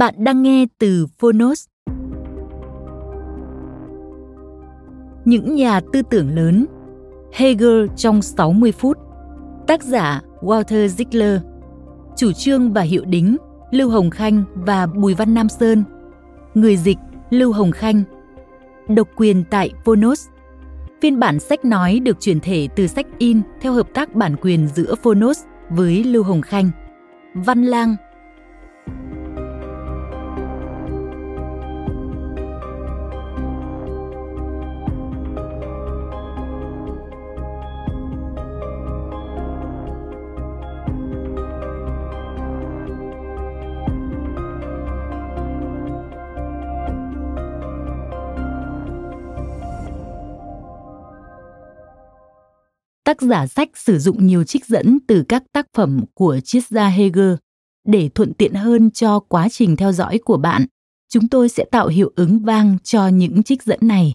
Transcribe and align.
Bạn 0.00 0.14
đang 0.18 0.42
nghe 0.42 0.66
từ 0.78 1.06
Phonos. 1.18 1.64
Những 5.24 5.54
nhà 5.54 5.80
tư 5.92 6.02
tưởng 6.10 6.34
lớn. 6.34 6.66
Hegel 7.32 7.86
trong 7.96 8.22
60 8.22 8.72
phút. 8.72 8.98
Tác 9.66 9.82
giả 9.82 10.22
Walter 10.40 10.86
Ziegler. 10.86 11.38
Chủ 12.16 12.32
trương 12.32 12.72
và 12.72 12.82
hiệu 12.82 13.04
đính, 13.04 13.36
Lưu 13.70 13.90
Hồng 13.90 14.10
Khanh 14.10 14.44
và 14.54 14.86
Bùi 14.86 15.14
Văn 15.14 15.34
Nam 15.34 15.48
Sơn. 15.48 15.84
Người 16.54 16.76
dịch 16.76 16.98
Lưu 17.30 17.52
Hồng 17.52 17.70
Khanh. 17.72 18.02
Độc 18.88 19.08
quyền 19.16 19.44
tại 19.50 19.70
Phonos. 19.84 20.28
Phiên 21.02 21.20
bản 21.20 21.40
sách 21.40 21.64
nói 21.64 22.00
được 22.00 22.20
chuyển 22.20 22.40
thể 22.40 22.68
từ 22.76 22.86
sách 22.86 23.06
in 23.18 23.40
theo 23.60 23.72
hợp 23.72 23.88
tác 23.94 24.14
bản 24.14 24.36
quyền 24.40 24.68
giữa 24.68 24.94
Phonos 25.02 25.44
với 25.70 26.04
Lưu 26.04 26.22
Hồng 26.22 26.42
Khanh. 26.42 26.70
Văn 27.34 27.62
Lang 27.62 27.96
tác 53.10 53.22
giả 53.22 53.46
sách 53.46 53.68
sử 53.74 53.98
dụng 53.98 54.26
nhiều 54.26 54.44
trích 54.44 54.66
dẫn 54.66 54.98
từ 55.08 55.24
các 55.28 55.42
tác 55.52 55.66
phẩm 55.76 56.04
của 56.14 56.40
triết 56.44 56.66
gia 56.66 56.88
Hegel 56.88 57.34
để 57.86 58.08
thuận 58.08 58.34
tiện 58.34 58.54
hơn 58.54 58.90
cho 58.90 59.20
quá 59.20 59.48
trình 59.48 59.76
theo 59.76 59.92
dõi 59.92 60.20
của 60.24 60.36
bạn. 60.36 60.66
Chúng 61.08 61.28
tôi 61.28 61.48
sẽ 61.48 61.64
tạo 61.70 61.88
hiệu 61.88 62.12
ứng 62.16 62.38
vang 62.38 62.76
cho 62.82 63.08
những 63.08 63.42
trích 63.42 63.62
dẫn 63.62 63.78
này. 63.82 64.14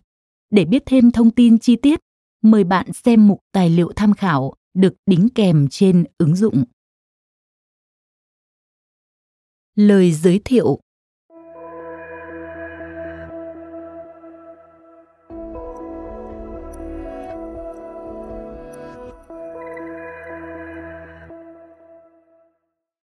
Để 0.50 0.66
biết 0.66 0.84
thêm 0.86 1.12
thông 1.12 1.31
tin 1.31 1.59
chi 1.59 1.75
tiết, 1.75 2.00
mời 2.42 2.64
bạn 2.64 2.94
xem 2.94 3.28
mục 3.28 3.40
tài 3.52 3.70
liệu 3.70 3.92
tham 3.96 4.14
khảo 4.14 4.53
được 4.74 4.94
đính 5.06 5.30
kèm 5.36 5.68
trên 5.70 6.06
ứng 6.18 6.36
dụng. 6.36 6.64
Lời 9.75 10.12
giới 10.12 10.41
thiệu 10.46 10.80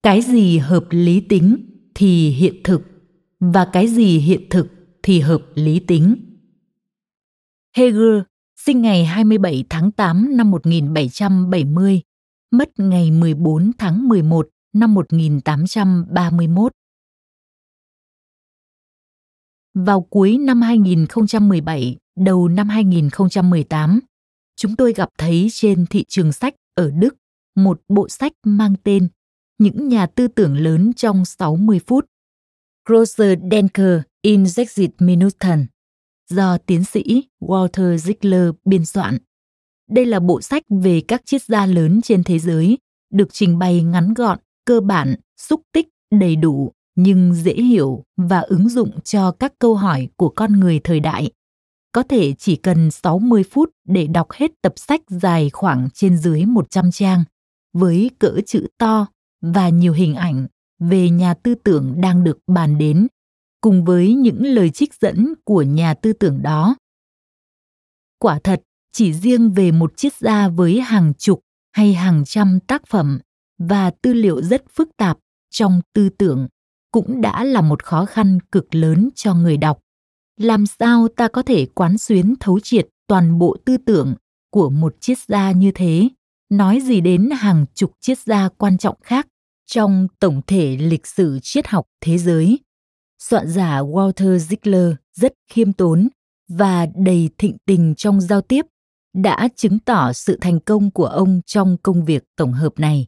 cái 0.05 0.21
gì 0.21 0.57
hợp 0.57 0.85
lý 0.89 1.19
tính 1.29 1.57
thì 1.95 2.29
hiện 2.29 2.55
thực 2.63 2.81
và 3.39 3.69
cái 3.73 3.87
gì 3.87 4.17
hiện 4.17 4.41
thực 4.49 4.67
thì 5.03 5.19
hợp 5.19 5.41
lý 5.55 5.79
tính. 5.79 6.15
Hegel 7.75 8.19
sinh 8.55 8.81
ngày 8.81 9.05
27 9.05 9.63
tháng 9.69 9.91
8 9.91 10.37
năm 10.37 10.51
1770, 10.51 12.01
mất 12.51 12.79
ngày 12.79 13.11
14 13.11 13.71
tháng 13.77 14.07
11 14.07 14.49
năm 14.73 14.93
1831. 14.93 16.71
Vào 19.73 20.01
cuối 20.01 20.37
năm 20.37 20.61
2017, 20.61 21.97
đầu 22.15 22.47
năm 22.47 22.69
2018, 22.69 23.99
chúng 24.55 24.75
tôi 24.75 24.93
gặp 24.93 25.09
thấy 25.17 25.47
trên 25.51 25.85
thị 25.85 26.05
trường 26.07 26.31
sách 26.31 26.55
ở 26.75 26.91
Đức 26.91 27.15
một 27.55 27.81
bộ 27.87 28.09
sách 28.09 28.33
mang 28.43 28.75
tên 28.83 29.07
những 29.57 29.87
nhà 29.87 30.05
tư 30.05 30.27
tưởng 30.27 30.57
lớn 30.57 30.93
trong 30.93 31.25
60 31.25 31.79
phút. 31.87 32.05
Großer 32.89 33.39
Denker 33.51 34.01
in 34.21 34.49
60 34.49 34.89
Minuten 34.99 35.65
do 36.29 36.57
tiến 36.57 36.83
sĩ 36.83 37.23
Walter 37.41 37.95
Ziegler 37.95 38.53
biên 38.65 38.85
soạn. 38.85 39.17
Đây 39.89 40.05
là 40.05 40.19
bộ 40.19 40.41
sách 40.41 40.63
về 40.69 41.01
các 41.07 41.21
triết 41.25 41.43
gia 41.43 41.65
lớn 41.65 42.01
trên 42.01 42.23
thế 42.23 42.39
giới, 42.39 42.77
được 43.13 43.33
trình 43.33 43.59
bày 43.59 43.83
ngắn 43.83 44.13
gọn, 44.13 44.39
cơ 44.65 44.81
bản, 44.81 45.15
xúc 45.37 45.61
tích, 45.71 45.87
đầy 46.11 46.35
đủ 46.35 46.71
nhưng 46.95 47.33
dễ 47.33 47.53
hiểu 47.53 48.03
và 48.17 48.39
ứng 48.39 48.69
dụng 48.69 49.01
cho 49.01 49.31
các 49.31 49.53
câu 49.59 49.75
hỏi 49.75 50.07
của 50.15 50.29
con 50.29 50.59
người 50.59 50.79
thời 50.83 50.99
đại. 50.99 51.31
Có 51.91 52.03
thể 52.03 52.33
chỉ 52.33 52.55
cần 52.55 52.91
60 52.91 53.43
phút 53.51 53.69
để 53.87 54.07
đọc 54.07 54.31
hết 54.31 54.51
tập 54.61 54.73
sách 54.75 55.01
dài 55.07 55.49
khoảng 55.49 55.89
trên 55.93 56.17
dưới 56.17 56.45
100 56.45 56.91
trang, 56.91 57.23
với 57.73 58.11
cỡ 58.19 58.39
chữ 58.45 58.67
to 58.77 59.07
và 59.53 59.69
nhiều 59.69 59.93
hình 59.93 60.15
ảnh 60.15 60.47
về 60.79 61.09
nhà 61.09 61.33
tư 61.33 61.55
tưởng 61.55 62.01
đang 62.01 62.23
được 62.23 62.37
bàn 62.47 62.77
đến, 62.77 63.07
cùng 63.61 63.85
với 63.85 64.13
những 64.13 64.45
lời 64.45 64.69
trích 64.69 64.93
dẫn 64.93 65.33
của 65.43 65.61
nhà 65.61 65.93
tư 65.93 66.13
tưởng 66.13 66.41
đó. 66.41 66.75
Quả 68.19 68.39
thật, 68.43 68.61
chỉ 68.91 69.13
riêng 69.13 69.51
về 69.51 69.71
một 69.71 69.97
triết 69.97 70.13
gia 70.13 70.47
với 70.47 70.81
hàng 70.81 71.13
chục 71.13 71.41
hay 71.71 71.93
hàng 71.93 72.23
trăm 72.25 72.59
tác 72.59 72.87
phẩm 72.87 73.19
và 73.57 73.91
tư 74.01 74.13
liệu 74.13 74.41
rất 74.41 74.63
phức 74.75 74.89
tạp 74.97 75.17
trong 75.51 75.81
tư 75.93 76.09
tưởng 76.09 76.47
cũng 76.91 77.21
đã 77.21 77.43
là 77.43 77.61
một 77.61 77.83
khó 77.83 78.05
khăn 78.05 78.39
cực 78.51 78.75
lớn 78.75 79.09
cho 79.15 79.33
người 79.33 79.57
đọc. 79.57 79.79
Làm 80.39 80.65
sao 80.65 81.07
ta 81.07 81.27
có 81.27 81.41
thể 81.41 81.65
quán 81.65 81.97
xuyến 81.97 82.35
thấu 82.39 82.59
triệt 82.59 82.87
toàn 83.07 83.39
bộ 83.39 83.57
tư 83.65 83.77
tưởng 83.77 84.15
của 84.51 84.69
một 84.69 84.95
triết 84.99 85.17
gia 85.19 85.51
như 85.51 85.71
thế? 85.75 86.09
Nói 86.49 86.81
gì 86.81 87.01
đến 87.01 87.29
hàng 87.29 87.65
chục 87.73 87.91
triết 87.99 88.19
gia 88.19 88.49
quan 88.49 88.77
trọng 88.77 88.95
khác? 89.03 89.27
Trong 89.65 90.07
tổng 90.19 90.41
thể 90.47 90.77
lịch 90.77 91.07
sử 91.07 91.39
triết 91.41 91.67
học 91.67 91.87
thế 92.01 92.17
giới. 92.17 92.59
Soạn 93.19 93.47
giả 93.47 93.81
Walter 93.81 94.37
Ziegler 94.37 94.95
rất 95.13 95.33
khiêm 95.51 95.73
tốn 95.73 96.07
và 96.47 96.87
đầy 96.95 97.29
thịnh 97.37 97.57
tình 97.65 97.95
trong 97.95 98.21
giao 98.21 98.41
tiếp 98.41 98.65
đã 99.13 99.47
chứng 99.55 99.79
tỏ 99.79 100.13
sự 100.13 100.37
thành 100.41 100.59
công 100.59 100.91
của 100.91 101.05
ông 101.05 101.41
trong 101.45 101.77
công 101.83 102.05
việc 102.05 102.23
tổng 102.35 102.53
hợp 102.53 102.79
này. 102.79 103.07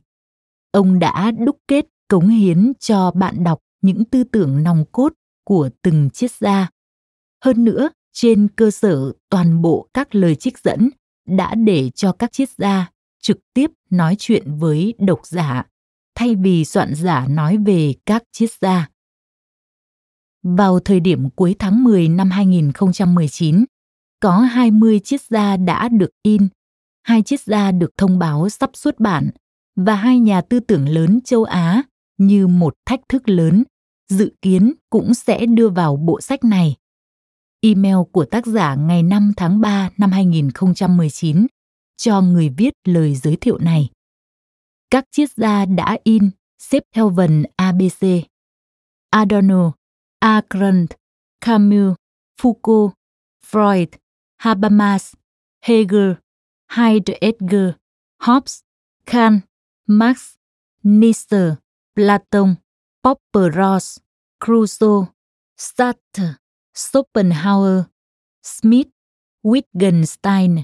Ông 0.72 1.00
đã 1.00 1.32
đúc 1.32 1.58
kết 1.68 1.86
cống 2.08 2.28
hiến 2.28 2.74
cho 2.80 3.12
bạn 3.12 3.44
đọc 3.44 3.60
những 3.82 4.06
tư 4.06 4.24
tưởng 4.24 4.64
nòng 4.64 4.86
cốt 4.92 5.14
của 5.44 5.70
từng 5.82 6.10
triết 6.10 6.32
gia. 6.32 6.70
Hơn 7.46 7.64
nữa, 7.64 7.90
trên 8.14 8.48
cơ 8.56 8.72
sở 8.72 9.14
toàn 9.30 9.62
bộ 9.62 9.88
các 9.94 10.16
lời 10.16 10.36
trích 10.36 10.58
dẫn 10.60 10.90
đã 11.28 11.56
để 11.56 11.90
cho 11.96 12.12
các 12.12 12.32
triết 12.32 12.50
gia 12.58 12.92
trực 13.22 13.38
tiếp 13.54 13.72
nói 13.90 14.16
chuyện 14.20 14.58
với 14.58 14.94
độc 15.00 15.20
giả 15.26 15.66
thay 16.18 16.36
vì 16.36 16.66
soạn 16.66 16.96
giả 16.96 17.28
nói 17.30 17.58
về 17.58 17.94
các 18.06 18.24
triết 18.32 18.50
gia. 18.62 18.90
Vào 20.44 20.80
thời 20.80 21.00
điểm 21.00 21.30
cuối 21.30 21.56
tháng 21.60 21.84
10 21.84 22.08
năm 22.08 22.30
2019, 22.30 23.66
có 24.20 24.38
20 24.38 25.00
triết 25.04 25.22
gia 25.22 25.58
đã 25.58 25.90
được 25.90 26.10
in, 26.24 26.48
hai 27.04 27.22
triết 27.22 27.42
gia 27.42 27.72
được 27.72 27.90
thông 27.98 28.20
báo 28.20 28.50
sắp 28.50 28.70
xuất 28.74 29.00
bản 29.00 29.30
và 29.76 29.96
hai 29.96 30.20
nhà 30.20 30.42
tư 30.42 30.60
tưởng 30.60 30.90
lớn 30.90 31.20
châu 31.26 31.44
Á 31.44 31.84
như 32.18 32.48
một 32.48 32.74
thách 32.86 33.00
thức 33.10 33.30
lớn 33.30 33.64
dự 34.10 34.32
kiến 34.42 34.74
cũng 34.90 35.14
sẽ 35.14 35.46
đưa 35.46 35.70
vào 35.70 35.96
bộ 35.96 36.22
sách 36.22 36.44
này. 36.44 36.76
email 37.62 37.96
của 38.12 38.26
tác 38.26 38.46
giả 38.46 38.76
ngày 38.76 39.04
5 39.04 39.34
tháng 39.38 39.62
3 39.62 39.90
năm 39.98 40.12
2019 40.12 41.48
cho 41.98 42.22
người 42.22 42.50
viết 42.50 42.74
lời 42.88 43.16
giới 43.16 43.36
thiệu 43.36 43.58
này. 43.58 43.90
Các 44.92 45.04
triết 45.12 45.30
gia 45.36 45.66
đã 45.66 45.98
in 46.04 46.30
xếp 46.60 46.84
theo 46.92 47.10
vần 47.10 47.44
ABC. 47.56 48.28
Adorno, 49.10 49.74
Arendt, 50.20 50.92
Camus, 51.42 51.96
Foucault, 52.42 52.94
Freud, 53.44 53.88
Habermas, 54.38 55.14
Hegel, 55.62 56.14
Heidegger, 56.70 57.74
Hobbes, 58.20 58.60
Kant, 59.06 59.42
Marx, 59.88 60.36
Nietzsche, 60.84 61.56
Platon, 61.96 62.56
Popper 63.04 63.56
Ross, 63.56 64.00
Crusoe, 64.40 65.06
Sartre, 65.58 66.36
Schopenhauer, 66.74 67.86
Smith, 68.44 68.90
Wittgenstein. 69.44 70.64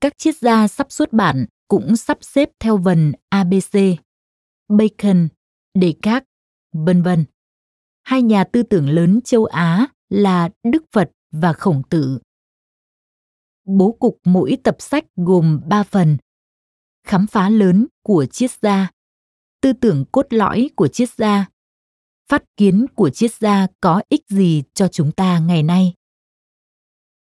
Các 0.00 0.18
triết 0.18 0.34
gia 0.40 0.68
sắp 0.68 0.92
xuất 0.92 1.12
bản 1.12 1.46
cũng 1.72 1.96
sắp 1.96 2.18
xếp 2.20 2.50
theo 2.60 2.76
vần 2.76 3.12
ABC, 3.28 3.78
Bacon, 4.68 5.28
Descartes, 5.74 6.28
vân 6.72 7.02
vân. 7.02 7.24
Hai 8.02 8.22
nhà 8.22 8.44
tư 8.44 8.62
tưởng 8.62 8.88
lớn 8.88 9.20
châu 9.24 9.44
Á 9.44 9.86
là 10.08 10.50
Đức 10.62 10.84
Phật 10.92 11.10
và 11.30 11.52
Khổng 11.52 11.82
Tử. 11.90 12.18
Bố 13.64 13.96
cục 14.00 14.18
mỗi 14.24 14.56
tập 14.64 14.76
sách 14.78 15.04
gồm 15.16 15.60
3 15.66 15.82
phần. 15.82 16.16
Khám 17.06 17.26
phá 17.26 17.48
lớn 17.48 17.86
của 18.02 18.26
triết 18.26 18.50
gia, 18.62 18.90
tư 19.60 19.72
tưởng 19.72 20.04
cốt 20.12 20.26
lõi 20.30 20.70
của 20.76 20.88
triết 20.88 21.08
gia, 21.16 21.46
phát 22.28 22.44
kiến 22.56 22.86
của 22.94 23.10
triết 23.10 23.34
gia 23.34 23.66
có 23.80 24.02
ích 24.08 24.22
gì 24.28 24.62
cho 24.74 24.88
chúng 24.88 25.12
ta 25.12 25.38
ngày 25.38 25.62
nay. 25.62 25.94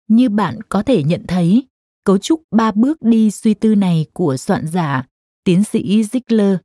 Như 0.08 0.30
bạn 0.30 0.60
có 0.70 0.84
thể 0.84 1.04
nhận 1.04 1.24
thấy, 1.28 1.68
cấu 2.08 2.18
trúc 2.18 2.42
ba 2.52 2.72
bước 2.72 3.02
đi 3.02 3.32
suy 3.32 3.54
tư 3.54 3.76
này 3.76 4.06
của 4.14 4.38
soạn 4.38 4.68
giả, 4.68 5.08
tiến 5.44 5.64
sĩ 5.64 6.02
Ziegler, 6.02 6.58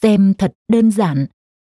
xem 0.00 0.34
thật 0.38 0.52
đơn 0.72 0.90
giản, 0.90 1.26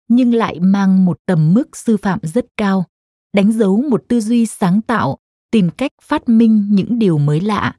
nhưng 0.09 0.35
lại 0.35 0.61
mang 0.61 1.05
một 1.05 1.19
tầm 1.27 1.55
mức 1.55 1.77
sư 1.77 1.97
phạm 1.97 2.19
rất 2.23 2.47
cao, 2.57 2.85
đánh 3.33 3.53
dấu 3.53 3.83
một 3.91 4.05
tư 4.09 4.21
duy 4.21 4.47
sáng 4.47 4.81
tạo, 4.83 5.19
tìm 5.51 5.71
cách 5.71 5.93
phát 6.03 6.29
minh 6.29 6.69
những 6.71 6.99
điều 6.99 7.19
mới 7.19 7.41
lạ, 7.41 7.77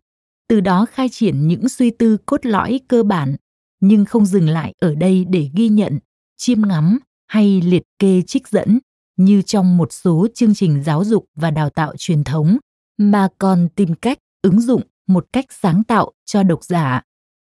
từ 0.48 0.60
đó 0.60 0.86
khai 0.86 1.10
triển 1.10 1.48
những 1.48 1.70
suy 1.70 1.92
tư 1.92 2.18
cốt 2.26 2.46
lõi 2.46 2.80
cơ 2.88 3.04
bản, 3.04 3.36
nhưng 3.80 4.06
không 4.06 4.26
dừng 4.26 4.50
lại 4.50 4.74
ở 4.80 4.96
đây 4.96 5.26
để 5.30 5.50
ghi 5.56 5.70
nhận, 5.70 6.00
chiêm 6.38 6.62
ngắm 6.62 7.00
hay 7.28 7.62
liệt 7.62 7.84
kê 8.00 8.22
trích 8.28 8.48
dẫn 8.48 8.80
như 9.18 9.42
trong 9.42 9.78
một 9.78 9.94
số 9.94 10.28
chương 10.34 10.56
trình 10.56 10.84
giáo 10.84 11.04
dục 11.04 11.26
và 11.36 11.52
đào 11.52 11.70
tạo 11.70 11.94
truyền 11.98 12.24
thống 12.24 12.58
mà 12.98 13.28
còn 13.38 13.70
tìm 13.76 13.96
cách 13.96 14.18
ứng 14.42 14.62
dụng 14.62 14.82
một 15.08 15.26
cách 15.34 15.46
sáng 15.50 15.84
tạo 15.84 16.12
cho 16.26 16.44
độc 16.44 16.64
giả, 16.64 17.02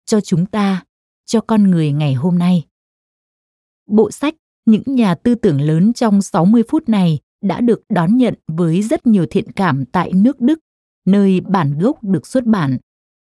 cho 0.05 0.21
chúng 0.21 0.45
ta, 0.45 0.83
cho 1.25 1.41
con 1.41 1.63
người 1.63 1.91
ngày 1.91 2.13
hôm 2.13 2.37
nay. 2.37 2.67
Bộ 3.87 4.11
sách 4.11 4.35
Những 4.65 4.83
nhà 4.85 5.15
tư 5.15 5.35
tưởng 5.35 5.61
lớn 5.61 5.93
trong 5.93 6.21
60 6.21 6.63
phút 6.69 6.89
này 6.89 7.19
đã 7.41 7.61
được 7.61 7.81
đón 7.89 8.17
nhận 8.17 8.33
với 8.47 8.81
rất 8.81 9.07
nhiều 9.07 9.25
thiện 9.29 9.51
cảm 9.51 9.85
tại 9.85 10.11
nước 10.13 10.41
Đức, 10.41 10.59
nơi 11.05 11.39
bản 11.39 11.79
gốc 11.79 12.03
được 12.03 12.27
xuất 12.27 12.45
bản. 12.45 12.77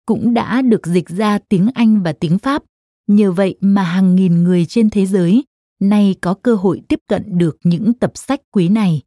Cũng 0.07 0.35
đã 0.35 0.63
được 0.63 0.87
dịch 0.87 1.09
ra 1.09 1.39
tiếng 1.49 1.69
Anh 1.75 2.03
và 2.03 2.13
tiếng 2.13 2.39
Pháp. 2.39 2.63
Nhờ 3.07 3.33
vậy 3.33 3.57
mà 3.61 3.83
hàng 3.83 4.15
nghìn 4.15 4.43
người 4.43 4.67
trên 4.67 4.91
thế 4.91 5.07
giới 5.07 5.45
nay 5.81 6.15
có 6.21 6.35
cơ 6.35 6.55
hội 6.55 6.83
tiếp 6.89 7.01
cận 7.09 7.39
được 7.39 7.59
những 7.65 7.95
tập 7.95 8.13
sách 8.15 8.41
quý 8.51 8.69
này. 8.69 9.03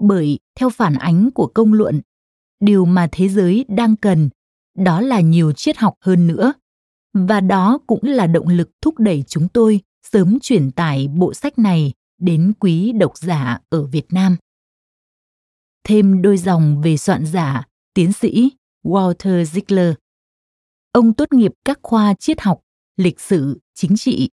Bởi 0.00 0.38
theo 0.58 0.70
phản 0.70 0.94
ánh 0.94 1.30
của 1.30 1.46
công 1.46 1.72
luận, 1.72 2.00
điều 2.60 2.84
mà 2.84 3.08
thế 3.12 3.28
giới 3.28 3.64
đang 3.68 3.96
cần 3.96 4.28
đó 4.76 5.00
là 5.00 5.20
nhiều 5.20 5.52
triết 5.52 5.76
học 5.76 5.94
hơn 6.00 6.26
nữa 6.26 6.52
và 7.12 7.40
đó 7.40 7.78
cũng 7.86 8.00
là 8.02 8.26
động 8.26 8.48
lực 8.48 8.70
thúc 8.80 8.98
đẩy 8.98 9.24
chúng 9.28 9.48
tôi 9.48 9.80
sớm 10.12 10.38
truyền 10.42 10.70
tải 10.70 11.08
bộ 11.08 11.34
sách 11.34 11.58
này 11.58 11.92
đến 12.18 12.52
quý 12.60 12.92
độc 12.92 13.18
giả 13.18 13.58
ở 13.68 13.84
Việt 13.84 14.06
Nam. 14.12 14.36
Thêm 15.84 16.22
đôi 16.22 16.38
dòng 16.38 16.82
về 16.82 16.96
soạn 16.96 17.26
giả, 17.26 17.64
tiến 17.94 18.12
sĩ 18.12 18.50
Walter 18.84 19.42
Ziegler. 19.42 19.94
Ông 20.92 21.12
tốt 21.12 21.32
nghiệp 21.32 21.52
các 21.64 21.78
khoa 21.82 22.14
triết 22.14 22.40
học, 22.40 22.60
lịch 22.96 23.20
sử, 23.20 23.60
chính 23.74 23.96
trị, 23.96 24.28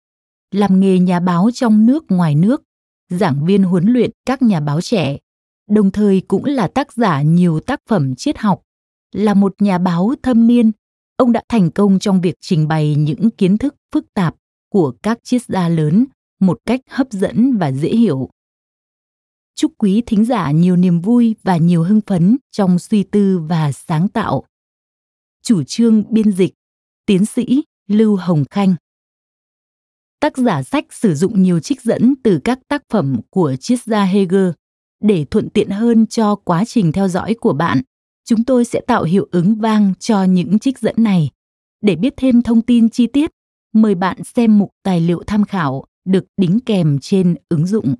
làm 0.51 0.81
nghề 0.81 0.99
nhà 0.99 1.21
báo 1.21 1.51
trong 1.55 1.87
nước 1.87 2.05
ngoài 2.09 2.35
nước, 2.35 2.63
giảng 3.11 3.47
viên 3.47 3.63
huấn 3.63 3.85
luyện 3.87 4.11
các 4.27 4.43
nhà 4.43 4.61
báo 4.61 4.81
trẻ, 4.81 5.19
đồng 5.71 5.91
thời 5.91 6.21
cũng 6.29 6.45
là 6.45 6.69
tác 6.69 6.93
giả 6.93 7.23
nhiều 7.23 7.61
tác 7.61 7.81
phẩm 7.89 8.15
triết 8.15 8.39
học. 8.39 8.63
Là 9.13 9.35
một 9.35 9.55
nhà 9.59 9.79
báo 9.79 10.15
thâm 10.23 10.47
niên, 10.47 10.73
ông 11.17 11.33
đã 11.33 11.43
thành 11.49 11.71
công 11.71 11.99
trong 11.99 12.21
việc 12.21 12.35
trình 12.41 12.69
bày 12.69 12.95
những 12.95 13.31
kiến 13.31 13.59
thức 13.59 13.75
phức 13.95 14.15
tạp 14.15 14.35
của 14.69 14.93
các 15.03 15.19
triết 15.25 15.43
gia 15.43 15.69
lớn 15.69 16.05
một 16.41 16.59
cách 16.67 16.81
hấp 16.89 17.13
dẫn 17.13 17.57
và 17.57 17.73
dễ 17.73 17.89
hiểu. 17.89 18.29
Chúc 19.55 19.73
quý 19.79 20.03
thính 20.07 20.25
giả 20.25 20.51
nhiều 20.51 20.77
niềm 20.77 21.01
vui 21.01 21.35
và 21.43 21.57
nhiều 21.57 21.83
hưng 21.83 22.01
phấn 22.01 22.37
trong 22.51 22.79
suy 22.79 23.03
tư 23.03 23.39
và 23.39 23.73
sáng 23.73 24.09
tạo. 24.09 24.45
Chủ 25.43 25.63
trương 25.63 26.05
biên 26.13 26.33
dịch, 26.33 26.55
tiến 27.07 27.27
sĩ 27.27 27.65
Lưu 27.89 28.17
Hồng 28.17 28.45
Khanh 28.51 28.75
tác 30.21 30.37
giả 30.37 30.63
sách 30.63 30.85
sử 30.91 31.15
dụng 31.15 31.43
nhiều 31.43 31.61
trích 31.61 31.83
dẫn 31.83 32.15
từ 32.23 32.41
các 32.45 32.59
tác 32.69 32.83
phẩm 32.93 33.21
của 33.31 33.57
triết 33.61 33.83
gia 33.83 34.05
Hegel 34.05 34.51
để 35.01 35.25
thuận 35.31 35.51
tiện 35.51 35.71
hơn 35.71 36.07
cho 36.07 36.35
quá 36.35 36.65
trình 36.65 36.93
theo 36.93 37.09
dõi 37.09 37.35
của 37.41 37.53
bạn. 37.53 37.83
Chúng 38.29 38.45
tôi 38.45 38.65
sẽ 38.65 38.81
tạo 38.87 39.03
hiệu 39.03 39.29
ứng 39.31 39.55
vang 39.55 39.93
cho 39.99 40.25
những 40.25 40.59
trích 40.59 40.79
dẫn 40.79 40.95
này. 40.99 41.31
Để 41.81 41.97
biết 41.97 42.15
thêm 42.17 42.43
thông 42.43 42.63
tin 42.63 42.91
chi 42.91 43.07
tiết, 43.07 43.31
mời 43.73 43.95
bạn 43.95 44.25
xem 44.25 44.59
mục 44.59 44.71
tài 44.83 45.01
liệu 45.01 45.23
tham 45.27 45.45
khảo 45.45 45.85
được 46.05 46.25
đính 46.37 46.59
kèm 46.67 46.99
trên 47.01 47.37
ứng 47.49 47.67
dụng. 47.67 47.95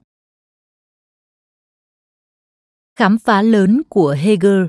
Khám 2.97 3.19
phá 3.19 3.43
lớn 3.43 3.83
của 3.89 4.17
Hegel 4.19 4.65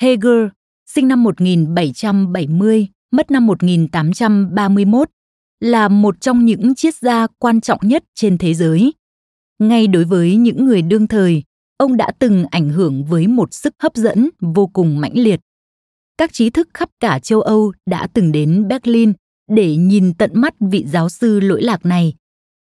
Hegel, 0.00 0.46
sinh 0.86 1.08
năm 1.08 1.22
1770, 1.22 2.88
mất 3.10 3.30
năm 3.30 3.46
1831, 3.46 5.10
là 5.60 5.88
một 5.88 6.20
trong 6.20 6.44
những 6.44 6.74
triết 6.74 6.94
gia 6.94 7.26
quan 7.38 7.60
trọng 7.60 7.80
nhất 7.82 8.04
trên 8.14 8.38
thế 8.38 8.54
giới. 8.54 8.92
Ngay 9.58 9.86
đối 9.86 10.04
với 10.04 10.36
những 10.36 10.64
người 10.64 10.82
đương 10.82 11.06
thời, 11.06 11.42
ông 11.76 11.96
đã 11.96 12.12
từng 12.18 12.44
ảnh 12.50 12.68
hưởng 12.68 13.04
với 13.04 13.26
một 13.26 13.54
sức 13.54 13.74
hấp 13.78 13.94
dẫn 13.94 14.30
vô 14.40 14.66
cùng 14.66 15.00
mãnh 15.00 15.14
liệt. 15.14 15.40
Các 16.18 16.32
trí 16.32 16.50
thức 16.50 16.68
khắp 16.74 16.88
cả 17.00 17.18
châu 17.18 17.40
Âu 17.40 17.72
đã 17.90 18.08
từng 18.12 18.32
đến 18.32 18.68
Berlin 18.68 19.12
để 19.50 19.76
nhìn 19.76 20.14
tận 20.14 20.30
mắt 20.34 20.54
vị 20.60 20.84
giáo 20.86 21.08
sư 21.08 21.40
lỗi 21.40 21.62
lạc 21.62 21.86
này. 21.86 22.14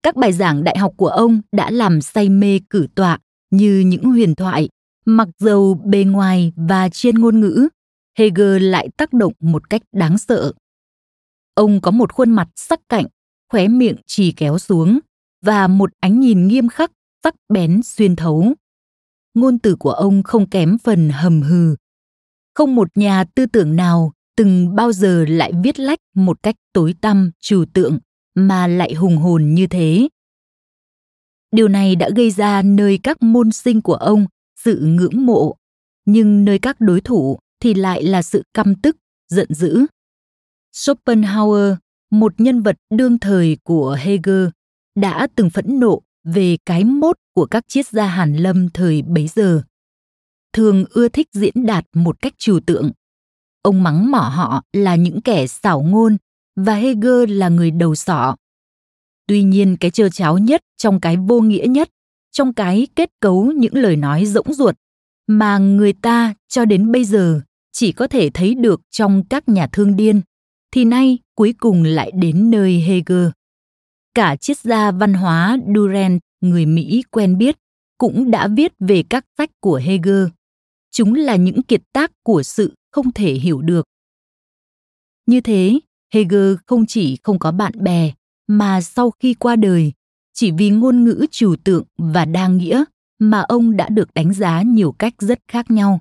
Các 0.02 0.16
bài 0.16 0.32
giảng 0.32 0.64
đại 0.64 0.78
học 0.78 0.92
của 0.96 1.08
ông 1.08 1.40
đã 1.52 1.70
làm 1.70 2.00
say 2.00 2.28
mê 2.28 2.60
cử 2.70 2.86
tọa 2.94 3.18
như 3.50 3.80
những 3.86 4.04
huyền 4.04 4.34
thoại 4.34 4.68
Mặc 5.04 5.28
dầu 5.38 5.74
bề 5.84 6.04
ngoài 6.04 6.52
và 6.56 6.88
trên 6.88 7.18
ngôn 7.18 7.40
ngữ, 7.40 7.68
Hegel 8.18 8.62
lại 8.62 8.88
tác 8.96 9.12
động 9.12 9.32
một 9.40 9.70
cách 9.70 9.82
đáng 9.92 10.18
sợ. 10.18 10.52
Ông 11.54 11.80
có 11.80 11.90
một 11.90 12.12
khuôn 12.12 12.30
mặt 12.30 12.48
sắc 12.56 12.80
cạnh, 12.88 13.06
khóe 13.52 13.68
miệng 13.68 13.96
chỉ 14.06 14.32
kéo 14.32 14.58
xuống 14.58 14.98
và 15.42 15.68
một 15.68 15.90
ánh 16.00 16.20
nhìn 16.20 16.48
nghiêm 16.48 16.68
khắc, 16.68 16.92
sắc 17.24 17.34
bén 17.48 17.82
xuyên 17.82 18.16
thấu. 18.16 18.54
Ngôn 19.34 19.58
từ 19.58 19.76
của 19.76 19.90
ông 19.90 20.22
không 20.22 20.50
kém 20.50 20.78
phần 20.78 21.08
hầm 21.08 21.42
hừ. 21.42 21.76
Không 22.54 22.74
một 22.74 22.88
nhà 22.94 23.24
tư 23.24 23.46
tưởng 23.46 23.76
nào 23.76 24.12
từng 24.36 24.74
bao 24.76 24.92
giờ 24.92 25.24
lại 25.28 25.52
viết 25.64 25.80
lách 25.80 25.98
một 26.14 26.42
cách 26.42 26.54
tối 26.72 26.94
tăm, 27.00 27.30
trừu 27.40 27.64
tượng 27.74 27.98
mà 28.34 28.66
lại 28.66 28.94
hùng 28.94 29.16
hồn 29.16 29.54
như 29.54 29.66
thế. 29.66 30.08
Điều 31.52 31.68
này 31.68 31.96
đã 31.96 32.10
gây 32.16 32.30
ra 32.30 32.62
nơi 32.62 32.98
các 33.02 33.22
môn 33.22 33.52
sinh 33.52 33.82
của 33.82 33.94
ông 33.94 34.26
sự 34.64 34.80
ngưỡng 34.82 35.26
mộ. 35.26 35.56
Nhưng 36.04 36.44
nơi 36.44 36.58
các 36.58 36.76
đối 36.80 37.00
thủ 37.00 37.38
thì 37.60 37.74
lại 37.74 38.02
là 38.02 38.22
sự 38.22 38.42
căm 38.54 38.74
tức, 38.74 38.96
giận 39.28 39.54
dữ. 39.54 39.86
Schopenhauer, 40.72 41.74
một 42.10 42.40
nhân 42.40 42.62
vật 42.62 42.76
đương 42.90 43.18
thời 43.18 43.58
của 43.62 43.96
hegel, 44.00 44.46
đã 44.94 45.26
từng 45.36 45.50
phẫn 45.50 45.80
nộ 45.80 46.02
về 46.24 46.56
cái 46.66 46.84
mốt 46.84 47.16
của 47.34 47.46
các 47.46 47.64
triết 47.68 47.86
gia 47.86 48.06
hàn 48.06 48.36
lâm 48.36 48.68
thời 48.70 49.02
bấy 49.02 49.28
giờ. 49.28 49.62
Thường 50.52 50.84
ưa 50.90 51.08
thích 51.08 51.28
diễn 51.32 51.66
đạt 51.66 51.84
một 51.94 52.22
cách 52.22 52.32
trừu 52.38 52.60
tượng. 52.60 52.90
Ông 53.62 53.82
mắng 53.82 54.10
mỏ 54.10 54.18
họ 54.18 54.62
là 54.72 54.94
những 54.94 55.20
kẻ 55.20 55.46
xảo 55.46 55.82
ngôn 55.82 56.16
và 56.56 56.74
hegel 56.74 57.30
là 57.30 57.48
người 57.48 57.70
đầu 57.70 57.94
sỏ. 57.94 58.36
Tuy 59.26 59.42
nhiên 59.42 59.76
cái 59.80 59.90
trơ 59.90 60.08
cháo 60.08 60.38
nhất 60.38 60.62
trong 60.76 61.00
cái 61.00 61.16
vô 61.16 61.40
nghĩa 61.40 61.66
nhất 61.68 61.90
trong 62.34 62.52
cái 62.52 62.86
kết 62.96 63.10
cấu 63.20 63.52
những 63.52 63.74
lời 63.74 63.96
nói 63.96 64.26
rỗng 64.26 64.52
ruột 64.54 64.76
mà 65.26 65.58
người 65.58 65.92
ta 65.92 66.34
cho 66.48 66.64
đến 66.64 66.92
bây 66.92 67.04
giờ 67.04 67.40
chỉ 67.72 67.92
có 67.92 68.06
thể 68.06 68.30
thấy 68.34 68.54
được 68.54 68.80
trong 68.90 69.22
các 69.28 69.48
nhà 69.48 69.66
thương 69.66 69.96
điên 69.96 70.20
thì 70.70 70.84
nay 70.84 71.18
cuối 71.34 71.54
cùng 71.58 71.82
lại 71.82 72.10
đến 72.14 72.50
nơi 72.50 72.80
Hegel. 72.80 73.28
Cả 74.14 74.36
triết 74.36 74.58
gia 74.58 74.90
văn 74.90 75.14
hóa 75.14 75.58
Durant, 75.74 76.20
người 76.40 76.66
Mỹ 76.66 77.02
quen 77.10 77.38
biết, 77.38 77.56
cũng 77.98 78.30
đã 78.30 78.48
viết 78.48 78.72
về 78.78 79.02
các 79.10 79.24
sách 79.38 79.50
của 79.60 79.80
Hegel. 79.84 80.24
Chúng 80.90 81.14
là 81.14 81.36
những 81.36 81.62
kiệt 81.62 81.82
tác 81.92 82.12
của 82.22 82.42
sự 82.42 82.74
không 82.90 83.12
thể 83.12 83.32
hiểu 83.34 83.62
được. 83.62 83.86
Như 85.26 85.40
thế, 85.40 85.78
Hegel 86.14 86.54
không 86.66 86.86
chỉ 86.86 87.18
không 87.22 87.38
có 87.38 87.52
bạn 87.52 87.72
bè, 87.84 88.12
mà 88.46 88.80
sau 88.80 89.10
khi 89.10 89.34
qua 89.34 89.56
đời, 89.56 89.92
chỉ 90.34 90.50
vì 90.50 90.70
ngôn 90.70 91.04
ngữ 91.04 91.26
trừu 91.30 91.56
tượng 91.64 91.84
và 91.98 92.24
đa 92.24 92.48
nghĩa 92.48 92.84
mà 93.18 93.40
ông 93.40 93.76
đã 93.76 93.88
được 93.88 94.14
đánh 94.14 94.34
giá 94.34 94.62
nhiều 94.62 94.92
cách 94.92 95.14
rất 95.18 95.38
khác 95.48 95.70
nhau. 95.70 96.00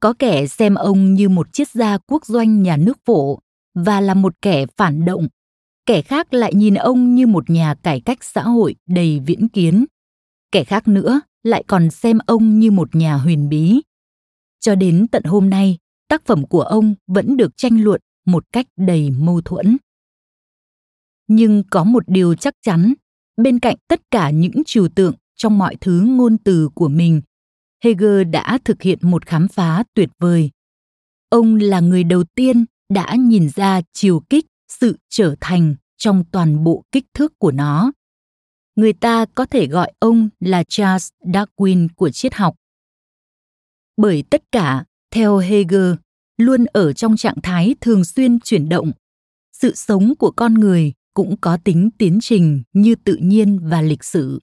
Có 0.00 0.14
kẻ 0.18 0.46
xem 0.46 0.74
ông 0.74 1.14
như 1.14 1.28
một 1.28 1.52
triết 1.52 1.68
gia 1.68 1.98
quốc 1.98 2.26
doanh 2.26 2.62
nhà 2.62 2.76
nước 2.76 2.98
phổ 3.04 3.38
và 3.74 4.00
là 4.00 4.14
một 4.14 4.34
kẻ 4.42 4.66
phản 4.76 5.04
động. 5.04 5.28
Kẻ 5.86 6.02
khác 6.02 6.34
lại 6.34 6.54
nhìn 6.54 6.74
ông 6.74 7.14
như 7.14 7.26
một 7.26 7.50
nhà 7.50 7.74
cải 7.74 8.00
cách 8.00 8.24
xã 8.24 8.42
hội 8.42 8.74
đầy 8.86 9.20
viễn 9.26 9.48
kiến. 9.48 9.84
Kẻ 10.52 10.64
khác 10.64 10.88
nữa 10.88 11.20
lại 11.42 11.64
còn 11.66 11.90
xem 11.90 12.18
ông 12.26 12.58
như 12.58 12.70
một 12.70 12.94
nhà 12.94 13.14
huyền 13.14 13.48
bí. 13.48 13.80
Cho 14.60 14.74
đến 14.74 15.06
tận 15.12 15.22
hôm 15.24 15.50
nay, 15.50 15.78
tác 16.08 16.26
phẩm 16.26 16.46
của 16.46 16.62
ông 16.62 16.94
vẫn 17.06 17.36
được 17.36 17.56
tranh 17.56 17.84
luận 17.84 18.00
một 18.26 18.44
cách 18.52 18.66
đầy 18.76 19.10
mâu 19.10 19.40
thuẫn. 19.40 19.76
Nhưng 21.28 21.62
có 21.70 21.84
một 21.84 22.02
điều 22.06 22.34
chắc 22.34 22.54
chắn, 22.62 22.94
bên 23.38 23.58
cạnh 23.58 23.76
tất 23.88 24.00
cả 24.10 24.30
những 24.30 24.64
trừu 24.66 24.88
tượng 24.88 25.14
trong 25.36 25.58
mọi 25.58 25.76
thứ 25.80 26.00
ngôn 26.00 26.38
từ 26.38 26.68
của 26.74 26.88
mình, 26.88 27.20
Hegel 27.84 28.24
đã 28.24 28.58
thực 28.64 28.82
hiện 28.82 28.98
một 29.02 29.26
khám 29.26 29.48
phá 29.48 29.84
tuyệt 29.94 30.08
vời. 30.18 30.50
Ông 31.28 31.54
là 31.54 31.80
người 31.80 32.04
đầu 32.04 32.24
tiên 32.34 32.64
đã 32.88 33.14
nhìn 33.18 33.48
ra 33.48 33.80
chiều 33.92 34.22
kích 34.30 34.46
sự 34.68 34.96
trở 35.08 35.34
thành 35.40 35.74
trong 35.96 36.24
toàn 36.32 36.64
bộ 36.64 36.84
kích 36.92 37.04
thước 37.14 37.38
của 37.38 37.52
nó. 37.52 37.92
Người 38.76 38.92
ta 38.92 39.24
có 39.34 39.46
thể 39.46 39.66
gọi 39.66 39.92
ông 39.98 40.28
là 40.40 40.64
Charles 40.68 41.10
Darwin 41.24 41.88
của 41.96 42.10
triết 42.10 42.34
học. 42.34 42.54
Bởi 43.96 44.24
tất 44.30 44.42
cả, 44.52 44.84
theo 45.10 45.38
Hegel, 45.38 45.92
luôn 46.36 46.64
ở 46.72 46.92
trong 46.92 47.16
trạng 47.16 47.40
thái 47.42 47.74
thường 47.80 48.04
xuyên 48.04 48.40
chuyển 48.40 48.68
động. 48.68 48.92
Sự 49.52 49.74
sống 49.74 50.14
của 50.18 50.30
con 50.30 50.54
người 50.54 50.92
cũng 51.18 51.36
có 51.40 51.58
tính 51.64 51.90
tiến 51.98 52.18
trình 52.22 52.62
như 52.72 52.94
tự 52.94 53.16
nhiên 53.16 53.58
và 53.62 53.82
lịch 53.82 54.04
sử. 54.04 54.40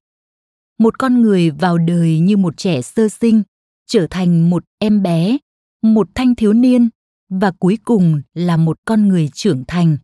Một 0.80 1.00
con 1.00 1.22
người 1.22 1.52
vào 1.52 1.78
đời 1.78 2.20
như 2.20 2.38
một 2.38 2.58
trẻ 2.58 2.82
sơ 2.82 3.10
sinh, 3.10 3.44
trở 3.88 4.08
thành 4.10 4.50
một 4.50 4.64
em 4.80 5.04
bé, 5.04 5.38
một 5.82 6.08
thanh 6.16 6.36
thiếu 6.36 6.54
niên 6.54 6.90
và 7.30 7.52
cuối 7.60 7.78
cùng 7.84 8.22
là 8.34 8.58
một 8.58 8.78
con 8.86 9.08
người 9.08 9.30
trưởng 9.34 9.64
thành. 9.68 9.98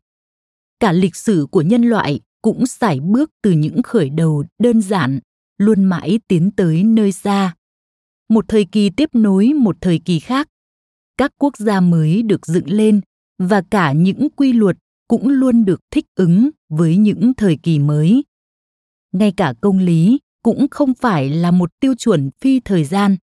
Cả 0.80 0.92
lịch 0.92 1.16
sử 1.16 1.48
của 1.52 1.62
nhân 1.62 1.82
loại 1.82 2.20
cũng 2.42 2.68
sải 2.68 3.00
bước 3.00 3.32
từ 3.42 3.52
những 3.52 3.82
khởi 3.84 4.10
đầu 4.10 4.44
đơn 4.60 4.82
giản, 4.82 5.20
luôn 5.58 5.84
mãi 5.84 6.20
tiến 6.28 6.52
tới 6.52 6.84
nơi 6.84 7.12
xa. 7.12 7.56
Một 8.30 8.46
thời 8.48 8.66
kỳ 8.66 8.90
tiếp 8.90 9.10
nối 9.14 9.54
một 9.54 9.78
thời 9.82 10.00
kỳ 10.06 10.20
khác. 10.20 10.48
Các 11.18 11.32
quốc 11.38 11.58
gia 11.58 11.80
mới 11.80 12.24
được 12.24 12.46
dựng 12.46 12.70
lên 12.70 13.02
và 13.40 13.62
cả 13.70 13.92
những 13.92 14.30
quy 14.36 14.54
luật 14.54 14.78
cũng 15.12 15.28
luôn 15.28 15.66
được 15.66 15.82
thích 15.92 16.06
ứng 16.16 16.50
với 16.70 16.98
những 16.98 17.34
thời 17.38 17.58
kỳ 17.64 17.80
mới. 17.80 18.24
Ngay 19.12 19.32
cả 19.38 19.54
công 19.62 19.80
lý 19.80 20.20
cũng 20.44 20.68
không 20.72 20.94
phải 20.94 21.30
là 21.30 21.52
một 21.52 21.72
tiêu 21.80 21.96
chuẩn 21.96 22.30
phi 22.42 22.60
thời 22.60 22.84
gian, 22.84 23.18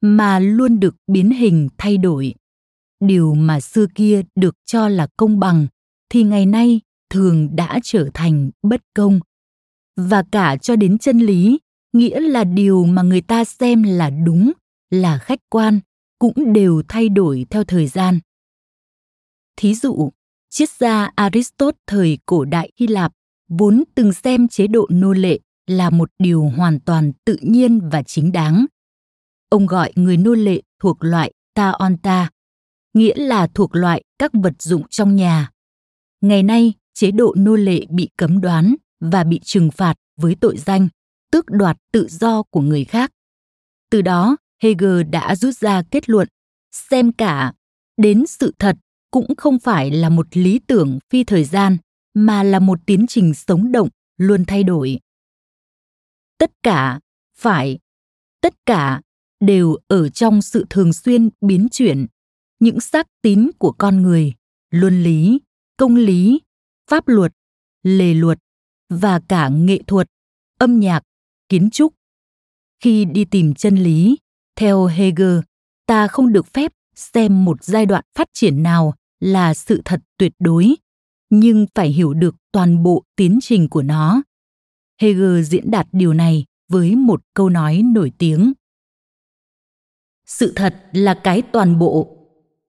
mà 0.00 0.38
luôn 0.38 0.80
được 0.80 0.94
biến 1.06 1.30
hình 1.30 1.68
thay 1.78 1.96
đổi. 1.96 2.34
Điều 3.00 3.34
mà 3.34 3.60
xưa 3.60 3.86
kia 3.94 4.22
được 4.34 4.56
cho 4.64 4.88
là 4.88 5.06
công 5.16 5.38
bằng 5.38 5.66
thì 6.08 6.22
ngày 6.22 6.46
nay 6.46 6.80
thường 7.10 7.56
đã 7.56 7.80
trở 7.82 8.08
thành 8.14 8.50
bất 8.62 8.80
công. 8.94 9.20
Và 9.96 10.24
cả 10.32 10.56
cho 10.56 10.76
đến 10.76 10.98
chân 10.98 11.18
lý, 11.18 11.58
nghĩa 11.92 12.20
là 12.20 12.44
điều 12.44 12.84
mà 12.84 13.02
người 13.02 13.20
ta 13.20 13.44
xem 13.44 13.82
là 13.82 14.10
đúng, 14.10 14.52
là 14.90 15.18
khách 15.18 15.40
quan, 15.48 15.80
cũng 16.18 16.52
đều 16.52 16.82
thay 16.88 17.08
đổi 17.08 17.46
theo 17.50 17.64
thời 17.64 17.86
gian. 17.86 18.20
Thí 19.56 19.74
dụ 19.74 20.10
triết 20.54 20.70
gia 20.70 21.10
aristotle 21.16 21.78
thời 21.86 22.18
cổ 22.26 22.44
đại 22.44 22.72
hy 22.76 22.86
lạp 22.86 23.12
vốn 23.48 23.84
từng 23.94 24.12
xem 24.12 24.48
chế 24.48 24.66
độ 24.66 24.86
nô 24.90 25.12
lệ 25.12 25.38
là 25.66 25.90
một 25.90 26.10
điều 26.18 26.42
hoàn 26.42 26.80
toàn 26.80 27.12
tự 27.24 27.36
nhiên 27.40 27.88
và 27.92 28.02
chính 28.02 28.32
đáng 28.32 28.66
ông 29.48 29.66
gọi 29.66 29.92
người 29.94 30.16
nô 30.16 30.34
lệ 30.34 30.62
thuộc 30.80 30.96
loại 31.00 31.32
taonta 31.54 32.30
nghĩa 32.94 33.14
là 33.16 33.46
thuộc 33.54 33.76
loại 33.76 34.02
các 34.18 34.30
vật 34.34 34.62
dụng 34.62 34.88
trong 34.88 35.16
nhà. 35.16 35.50
Ngày 36.20 36.42
nay, 36.42 36.72
chế 36.94 37.10
độ 37.10 37.34
nô 37.36 37.56
lệ 37.56 37.80
bị 37.90 38.08
cấm 38.16 38.40
đoán 38.40 38.74
và 39.00 39.24
bị 39.24 39.40
trừng 39.44 39.70
phạt 39.70 39.94
với 40.16 40.36
tội 40.40 40.56
danh 40.56 40.88
tước 41.30 41.44
đoạt 41.48 41.76
tự 41.92 42.06
do 42.10 42.42
của 42.42 42.60
người 42.60 42.84
khác. 42.84 43.10
Từ 43.90 44.02
đó, 44.02 44.36
Hegel 44.62 45.02
đã 45.02 45.36
rút 45.36 45.54
ra 45.54 45.82
kết 45.90 46.10
luận 46.10 46.28
xem 46.72 47.12
cả 47.12 47.52
đến 47.96 48.26
sự 48.26 48.54
thật 48.58 48.76
cũng 49.14 49.36
không 49.36 49.58
phải 49.58 49.90
là 49.90 50.08
một 50.08 50.26
lý 50.32 50.60
tưởng 50.66 50.98
phi 51.10 51.24
thời 51.24 51.44
gian, 51.44 51.76
mà 52.14 52.42
là 52.42 52.58
một 52.58 52.78
tiến 52.86 53.06
trình 53.08 53.34
sống 53.34 53.72
động, 53.72 53.88
luôn 54.16 54.44
thay 54.44 54.62
đổi. 54.62 54.98
Tất 56.38 56.50
cả, 56.62 57.00
phải, 57.36 57.78
tất 58.40 58.54
cả 58.66 59.00
đều 59.40 59.76
ở 59.88 60.08
trong 60.08 60.42
sự 60.42 60.66
thường 60.70 60.92
xuyên 60.92 61.28
biến 61.40 61.68
chuyển. 61.70 62.06
Những 62.58 62.80
xác 62.80 63.06
tín 63.22 63.50
của 63.58 63.72
con 63.72 64.02
người, 64.02 64.32
luân 64.70 65.02
lý, 65.02 65.40
công 65.76 65.96
lý, 65.96 66.40
pháp 66.90 67.08
luật, 67.08 67.32
lề 67.82 68.14
luật 68.14 68.38
và 68.88 69.20
cả 69.28 69.48
nghệ 69.48 69.78
thuật, 69.86 70.08
âm 70.58 70.80
nhạc, 70.80 71.02
kiến 71.48 71.70
trúc. 71.70 71.94
Khi 72.80 73.04
đi 73.04 73.24
tìm 73.24 73.54
chân 73.54 73.76
lý, 73.76 74.16
theo 74.56 74.86
hegel, 74.86 75.38
ta 75.86 76.08
không 76.08 76.32
được 76.32 76.46
phép 76.46 76.72
xem 76.94 77.44
một 77.44 77.64
giai 77.64 77.86
đoạn 77.86 78.04
phát 78.14 78.28
triển 78.32 78.62
nào 78.62 78.94
là 79.20 79.54
sự 79.54 79.82
thật 79.84 80.00
tuyệt 80.18 80.32
đối, 80.38 80.74
nhưng 81.30 81.66
phải 81.74 81.88
hiểu 81.88 82.14
được 82.14 82.34
toàn 82.52 82.82
bộ 82.82 83.04
tiến 83.16 83.38
trình 83.42 83.68
của 83.68 83.82
nó. 83.82 84.22
Hegel 85.00 85.42
diễn 85.42 85.70
đạt 85.70 85.86
điều 85.92 86.14
này 86.14 86.44
với 86.68 86.96
một 86.96 87.20
câu 87.34 87.48
nói 87.48 87.82
nổi 87.94 88.12
tiếng. 88.18 88.52
Sự 90.26 90.52
thật 90.56 90.82
là 90.92 91.14
cái 91.14 91.42
toàn 91.42 91.78
bộ, 91.78 92.16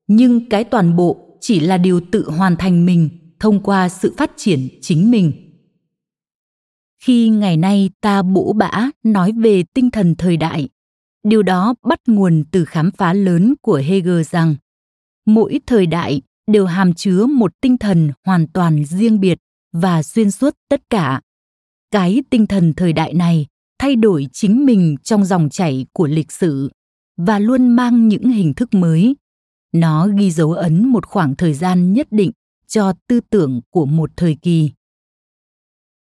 nhưng 0.08 0.50
cái 0.50 0.64
toàn 0.64 0.96
bộ 0.96 1.38
chỉ 1.42 1.60
là 1.60 1.78
điều 1.78 2.02
tự 2.12 2.30
hoàn 2.30 2.56
thành 2.56 2.86
mình 2.86 3.10
thông 3.40 3.64
qua 3.64 3.90
sự 3.90 4.14
phát 4.18 4.32
triển 4.38 4.68
chính 4.82 5.12
mình. 5.12 5.32
Khi 7.04 7.30
ngày 7.30 7.58
nay 7.58 7.90
ta 8.02 8.22
bỗ 8.22 8.54
bã 8.54 8.90
nói 9.04 9.32
về 9.32 9.64
tinh 9.74 9.92
thần 9.92 10.16
thời 10.18 10.38
đại, 10.38 10.70
điều 11.24 11.44
đó 11.44 11.75
bắt 11.84 12.00
nguồn 12.08 12.44
từ 12.52 12.66
khám 12.66 12.92
phá 12.92 13.14
lớn 13.14 13.54
của 13.62 13.82
hegel 13.86 14.22
rằng 14.24 14.56
mỗi 15.25 15.60
thời 15.68 15.86
đại 15.86 16.22
đều 16.48 16.66
hàm 16.66 16.94
chứa 16.94 17.25
một 17.25 17.52
tinh 17.62 17.78
thần 17.78 18.12
hoàn 18.25 18.48
toàn 18.48 18.86
riêng 18.86 19.20
biệt 19.20 19.38
và 19.74 20.04
xuyên 20.04 20.32
suốt 20.32 20.58
tất 20.70 20.82
cả. 20.90 21.22
Cái 21.92 22.24
tinh 22.30 22.48
thần 22.48 22.74
thời 22.74 22.94
đại 22.94 23.14
này 23.14 23.46
thay 23.80 23.96
đổi 23.96 24.28
chính 24.32 24.66
mình 24.66 24.96
trong 25.04 25.25
dòng 25.25 25.50
chảy 25.50 25.86
của 25.94 26.08
lịch 26.08 26.32
sử 26.32 26.70
và 27.18 27.40
luôn 27.40 27.68
mang 27.68 28.08
những 28.08 28.30
hình 28.30 28.54
thức 28.54 28.74
mới. 28.74 29.16
Nó 29.72 30.08
ghi 30.08 30.32
dấu 30.32 30.52
ấn 30.52 30.88
một 30.88 31.06
khoảng 31.06 31.36
thời 31.36 31.54
gian 31.54 31.94
nhất 31.94 32.08
định 32.12 32.32
cho 32.68 32.94
tư 33.08 33.20
tưởng 33.30 33.62
của 33.70 33.86
một 33.86 34.12
thời 34.18 34.38
kỳ. 34.42 34.72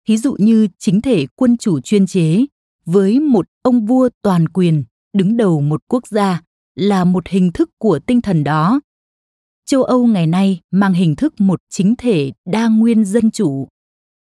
Thí 0.08 0.16
dụ 0.16 0.36
như 0.38 0.68
chính 0.78 1.00
thể 1.00 1.26
quân 1.34 1.56
chủ 1.56 1.80
chuyên 1.80 2.06
chế 2.06 2.44
với 2.84 3.20
một 3.20 3.46
ông 3.62 3.86
vua 3.86 4.08
toàn 4.22 4.48
quyền 4.48 4.84
đứng 5.12 5.36
đầu 5.36 5.60
một 5.60 5.82
quốc 5.88 6.06
gia 6.06 6.42
là 6.74 7.04
một 7.04 7.28
hình 7.28 7.52
thức 7.52 7.70
của 7.78 7.98
tinh 8.06 8.20
thần 8.20 8.44
đó 8.44 8.80
châu 9.66 9.82
âu 9.82 10.06
ngày 10.06 10.26
nay 10.26 10.60
mang 10.70 10.92
hình 10.92 11.16
thức 11.16 11.40
một 11.40 11.60
chính 11.70 11.94
thể 11.98 12.32
đa 12.44 12.68
nguyên 12.68 13.04
dân 13.04 13.30
chủ. 13.30 13.68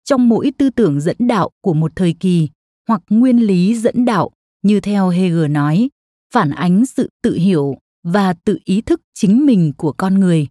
Trong 0.04 0.28
mỗi 0.28 0.52
tư 0.58 0.70
tưởng 0.70 1.00
dẫn 1.00 1.16
đạo 1.18 1.50
của 1.60 1.74
một 1.74 1.92
thời 1.96 2.14
kỳ 2.20 2.48
hoặc 2.88 3.02
nguyên 3.08 3.36
lý 3.46 3.74
dẫn 3.74 4.04
đạo, 4.04 4.30
như 4.62 4.80
theo 4.80 5.08
hegel 5.08 5.48
nói, 5.48 5.90
phản 6.34 6.50
ánh 6.50 6.86
sự 6.86 7.10
tự 7.22 7.34
hiểu 7.34 7.74
và 8.02 8.34
tự 8.44 8.58
ý 8.64 8.80
thức 8.80 9.00
chính 9.14 9.46
mình 9.46 9.72
của 9.76 9.92
con 9.92 10.20
người. 10.20 10.46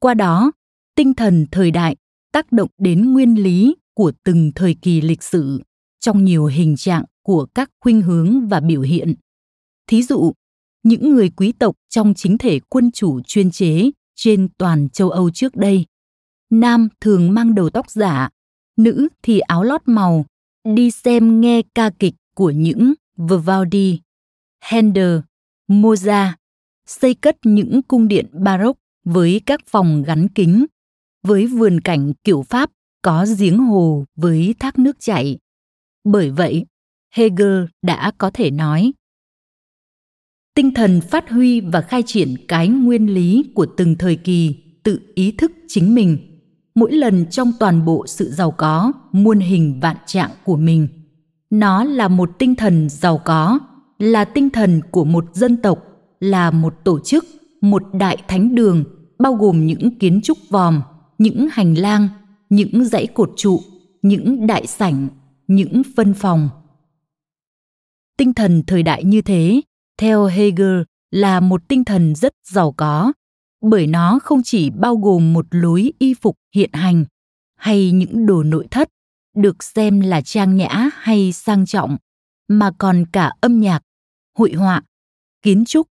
Qua 0.00 0.14
đó, 0.14 0.52
tinh 0.94 1.14
thần 1.14 1.46
thời 1.50 1.70
đại 1.70 1.96
tác 2.32 2.52
động 2.52 2.68
đến 2.78 3.12
nguyên 3.12 3.42
lý 3.42 3.76
của 3.94 4.12
từng 4.24 4.52
thời 4.54 4.74
kỳ 4.82 5.00
lịch 5.00 5.22
sử 5.22 5.60
trong 6.00 6.24
nhiều 6.24 6.46
hình 6.46 6.76
trạng 6.76 7.04
của 7.22 7.46
các 7.54 7.70
khuynh 7.80 8.02
hướng 8.02 8.48
và 8.48 8.60
biểu 8.60 8.80
hiện. 8.80 9.14
Thí 9.86 10.02
dụ, 10.02 10.32
những 10.82 11.14
người 11.14 11.30
quý 11.30 11.52
tộc 11.52 11.76
trong 11.88 12.14
chính 12.14 12.38
thể 12.38 12.60
quân 12.68 12.90
chủ 12.90 13.20
chuyên 13.20 13.50
chế 13.50 13.90
trên 14.18 14.48
toàn 14.58 14.88
châu 14.88 15.10
âu 15.10 15.30
trước 15.30 15.56
đây 15.56 15.86
nam 16.50 16.88
thường 17.00 17.34
mang 17.34 17.54
đầu 17.54 17.70
tóc 17.70 17.90
giả 17.90 18.28
nữ 18.76 19.08
thì 19.22 19.38
áo 19.38 19.62
lót 19.62 19.82
màu 19.86 20.26
đi 20.74 20.90
xem 20.90 21.40
nghe 21.40 21.62
ca 21.74 21.90
kịch 21.98 22.14
của 22.34 22.50
những 22.50 22.94
Vivaldi, 23.16 24.00
Handel, 24.60 25.18
Mozart 25.68 26.32
xây 26.86 27.14
cất 27.14 27.36
những 27.44 27.82
cung 27.82 28.08
điện 28.08 28.26
baroque 28.32 28.80
với 29.04 29.40
các 29.46 29.60
phòng 29.66 30.02
gắn 30.02 30.28
kính, 30.28 30.66
với 31.22 31.46
vườn 31.46 31.80
cảnh 31.80 32.12
kiểu 32.24 32.42
Pháp 32.42 32.70
có 33.02 33.26
giếng 33.38 33.58
hồ 33.58 34.04
với 34.16 34.54
thác 34.58 34.78
nước 34.78 34.96
chảy. 35.00 35.38
Bởi 36.04 36.30
vậy, 36.30 36.66
Hegel 37.14 37.64
đã 37.82 38.12
có 38.18 38.30
thể 38.34 38.50
nói 38.50 38.92
tinh 40.58 40.74
thần 40.74 41.00
phát 41.00 41.30
huy 41.30 41.60
và 41.60 41.80
khai 41.80 42.02
triển 42.06 42.34
cái 42.48 42.68
nguyên 42.68 43.14
lý 43.14 43.44
của 43.54 43.66
từng 43.76 43.94
thời 43.98 44.16
kỳ, 44.16 44.54
tự 44.82 45.00
ý 45.14 45.32
thức 45.32 45.52
chính 45.68 45.94
mình. 45.94 46.18
Mỗi 46.74 46.92
lần 46.92 47.26
trong 47.30 47.52
toàn 47.60 47.84
bộ 47.84 48.06
sự 48.06 48.30
giàu 48.30 48.50
có, 48.50 48.92
muôn 49.12 49.38
hình 49.38 49.80
vạn 49.82 49.96
trạng 50.06 50.30
của 50.44 50.56
mình, 50.56 50.88
nó 51.50 51.84
là 51.84 52.08
một 52.08 52.30
tinh 52.38 52.54
thần 52.54 52.88
giàu 52.88 53.18
có, 53.24 53.58
là 53.98 54.24
tinh 54.24 54.50
thần 54.50 54.80
của 54.90 55.04
một 55.04 55.24
dân 55.34 55.56
tộc, 55.56 55.78
là 56.20 56.50
một 56.50 56.74
tổ 56.84 57.00
chức, 57.00 57.24
một 57.60 57.82
đại 57.92 58.16
thánh 58.28 58.54
đường, 58.54 58.84
bao 59.18 59.34
gồm 59.34 59.66
những 59.66 59.98
kiến 59.98 60.20
trúc 60.22 60.38
vòm, 60.50 60.80
những 61.18 61.48
hành 61.52 61.74
lang, 61.74 62.08
những 62.50 62.84
dãy 62.84 63.06
cột 63.06 63.30
trụ, 63.36 63.60
những 64.02 64.46
đại 64.46 64.66
sảnh, 64.66 65.08
những 65.48 65.82
phân 65.96 66.14
phòng. 66.14 66.48
Tinh 68.16 68.34
thần 68.34 68.62
thời 68.66 68.82
đại 68.82 69.04
như 69.04 69.22
thế 69.22 69.60
theo 69.98 70.26
hegel 70.26 70.82
là 71.10 71.40
một 71.40 71.68
tinh 71.68 71.84
thần 71.84 72.14
rất 72.14 72.32
giàu 72.48 72.72
có, 72.72 73.12
bởi 73.60 73.86
nó 73.86 74.18
không 74.22 74.42
chỉ 74.44 74.70
bao 74.70 74.96
gồm 74.96 75.32
một 75.32 75.46
lối 75.50 75.92
y 75.98 76.14
phục 76.14 76.36
hiện 76.54 76.70
hành 76.72 77.04
hay 77.56 77.92
những 77.92 78.26
đồ 78.26 78.42
nội 78.42 78.66
thất 78.70 78.88
được 79.36 79.62
xem 79.62 80.00
là 80.00 80.20
trang 80.20 80.56
nhã 80.56 80.90
hay 80.94 81.32
sang 81.32 81.66
trọng, 81.66 81.96
mà 82.48 82.70
còn 82.78 83.04
cả 83.12 83.32
âm 83.40 83.60
nhạc, 83.60 83.82
hội 84.38 84.52
họa, 84.52 84.82
kiến 85.42 85.64
trúc, 85.64 85.86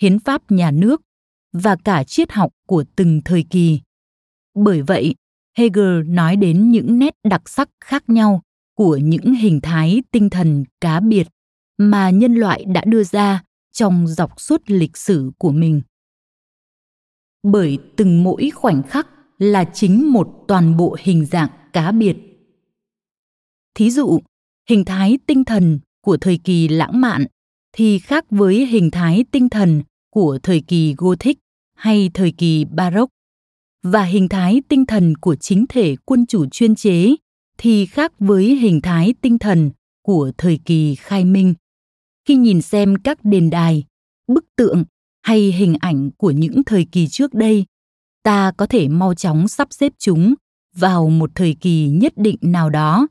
hiến 0.00 0.18
pháp 0.18 0.50
nhà 0.50 0.70
nước 0.70 1.02
và 1.52 1.76
cả 1.84 2.04
triết 2.04 2.32
học 2.32 2.52
của 2.66 2.84
từng 2.96 3.20
thời 3.24 3.44
kỳ. 3.50 3.80
Bởi 4.54 4.82
vậy, 4.82 5.14
hegel 5.56 6.02
nói 6.06 6.36
đến 6.36 6.70
những 6.70 6.98
nét 6.98 7.14
đặc 7.24 7.48
sắc 7.48 7.68
khác 7.84 8.08
nhau 8.08 8.42
của 8.74 8.96
những 8.96 9.34
hình 9.34 9.60
thái 9.62 10.02
tinh 10.10 10.30
thần 10.30 10.64
cá 10.80 11.00
biệt 11.00 11.28
mà 11.80 12.10
nhân 12.10 12.34
loại 12.34 12.64
đã 12.64 12.84
đưa 12.86 13.04
ra 13.04 13.42
trong 13.72 14.06
dọc 14.06 14.40
suốt 14.40 14.62
lịch 14.66 14.96
sử 14.96 15.30
của 15.38 15.50
mình. 15.50 15.82
Bởi 17.42 17.78
từng 17.96 18.24
mỗi 18.24 18.50
khoảnh 18.54 18.82
khắc 18.82 19.08
là 19.38 19.64
chính 19.64 20.12
một 20.12 20.44
toàn 20.48 20.76
bộ 20.76 20.96
hình 21.00 21.26
dạng 21.26 21.48
cá 21.72 21.92
biệt. 21.92 22.16
Thí 23.74 23.90
dụ, 23.90 24.20
hình 24.68 24.84
thái 24.84 25.18
tinh 25.26 25.44
thần 25.44 25.80
của 26.00 26.16
thời 26.16 26.38
kỳ 26.44 26.68
lãng 26.68 27.00
mạn 27.00 27.26
thì 27.72 27.98
khác 27.98 28.24
với 28.30 28.66
hình 28.66 28.90
thái 28.90 29.24
tinh 29.30 29.48
thần 29.48 29.82
của 30.10 30.38
thời 30.42 30.60
kỳ 30.60 30.94
gothic 30.98 31.38
hay 31.76 32.10
thời 32.14 32.32
kỳ 32.32 32.64
baroque. 32.64 33.14
Và 33.82 34.02
hình 34.02 34.28
thái 34.28 34.62
tinh 34.68 34.86
thần 34.86 35.16
của 35.16 35.36
chính 35.36 35.66
thể 35.68 35.96
quân 36.04 36.26
chủ 36.26 36.46
chuyên 36.46 36.74
chế 36.74 37.14
thì 37.58 37.86
khác 37.86 38.12
với 38.18 38.44
hình 38.44 38.80
thái 38.80 39.14
tinh 39.20 39.38
thần 39.38 39.70
của 40.02 40.32
thời 40.38 40.58
kỳ 40.64 40.94
khai 40.94 41.24
minh 41.24 41.54
khi 42.30 42.36
nhìn 42.36 42.62
xem 42.62 42.96
các 43.04 43.18
đền 43.24 43.50
đài, 43.50 43.84
bức 44.26 44.44
tượng 44.56 44.84
hay 45.22 45.38
hình 45.40 45.76
ảnh 45.80 46.10
của 46.16 46.30
những 46.30 46.64
thời 46.66 46.86
kỳ 46.92 47.08
trước 47.08 47.34
đây, 47.34 47.64
ta 48.22 48.52
có 48.56 48.66
thể 48.66 48.88
mau 48.88 49.14
chóng 49.14 49.48
sắp 49.48 49.68
xếp 49.70 49.92
chúng 49.98 50.34
vào 50.76 51.08
một 51.08 51.30
thời 51.34 51.56
kỳ 51.60 51.88
nhất 51.88 52.12
định 52.16 52.36
nào 52.40 52.70
đó 52.70 53.08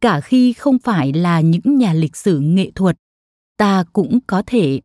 cả 0.00 0.20
khi 0.20 0.52
không 0.52 0.78
phải 0.78 1.12
là 1.12 1.40
những 1.40 1.76
nhà 1.78 1.92
lịch 1.92 2.16
sử 2.16 2.40
nghệ 2.40 2.70
thuật, 2.74 2.96
ta 3.56 3.84
cũng 3.92 4.18
có 4.26 4.42
thể, 4.46 4.80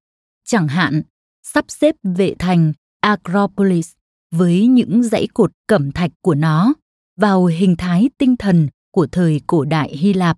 chẳng 0.45 0.67
hạn, 0.67 1.01
sắp 1.43 1.65
xếp 1.67 1.95
vệ 2.03 2.35
thành 2.39 2.73
acropolis 3.01 3.91
với 4.31 4.67
những 4.67 5.03
dãy 5.03 5.27
cột 5.33 5.51
cẩm 5.67 5.91
thạch 5.91 6.11
của 6.21 6.35
nó 6.35 6.73
vào 7.17 7.45
hình 7.45 7.75
thái 7.77 8.09
tinh 8.17 8.35
thần 8.37 8.67
của 8.91 9.07
thời 9.11 9.41
cổ 9.47 9.65
đại 9.65 9.97
hy 9.97 10.13
lạp 10.13 10.37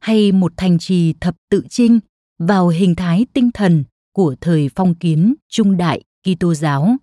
hay 0.00 0.32
một 0.32 0.52
thành 0.56 0.78
trì 0.78 1.14
thập 1.20 1.34
tự 1.50 1.64
chinh 1.70 2.00
vào 2.38 2.68
hình 2.68 2.94
thái 2.94 3.26
tinh 3.32 3.50
thần 3.54 3.84
của 4.12 4.34
thời 4.40 4.70
phong 4.76 4.94
kiến 4.94 5.34
trung 5.48 5.76
đại 5.76 6.02
Kitô 6.22 6.54
giáo. 6.54 6.96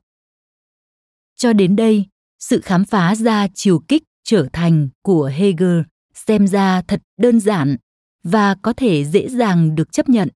Cho 1.35 1.53
đến 1.53 1.75
đây, 1.75 2.05
sự 2.39 2.61
khám 2.61 2.85
phá 2.85 3.15
ra 3.15 3.47
chiều 3.53 3.79
kích 3.87 4.03
trở 4.23 4.47
thành 4.53 4.89
của 5.01 5.31
Hegel 5.35 5.81
xem 6.13 6.47
ra 6.47 6.81
thật 6.81 7.01
đơn 7.17 7.39
giản 7.39 7.77
và 8.23 8.55
có 8.61 8.73
thể 8.73 9.05
dễ 9.05 9.27
dàng 9.29 9.75
được 9.75 9.91
chấp 9.91 10.09
nhận 10.09 10.29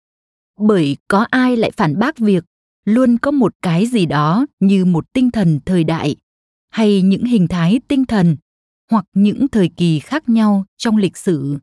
bởi 0.59 0.97
có 1.09 1.27
ai 1.31 1.57
lại 1.57 1.71
phản 1.77 1.99
bác 1.99 2.19
việc 2.19 2.45
luôn 2.85 3.19
có 3.19 3.31
một 3.31 3.55
cái 3.63 3.87
gì 3.87 4.07
đó 4.07 4.47
như 4.61 4.85
một 4.85 5.13
tinh 5.13 5.31
thần 5.31 5.61
thời 5.67 5.85
đại 5.85 6.17
hay 6.71 7.03
những 7.03 7.25
hình 7.25 7.49
thái 7.49 7.81
tinh 7.89 8.05
thần 8.05 8.37
hoặc 8.91 9.05
những 9.13 9.49
thời 9.49 9.71
kỳ 9.77 9.99
khác 9.99 10.29
nhau 10.29 10.65
trong 10.77 10.97
lịch 10.97 11.17
sử 11.17 11.59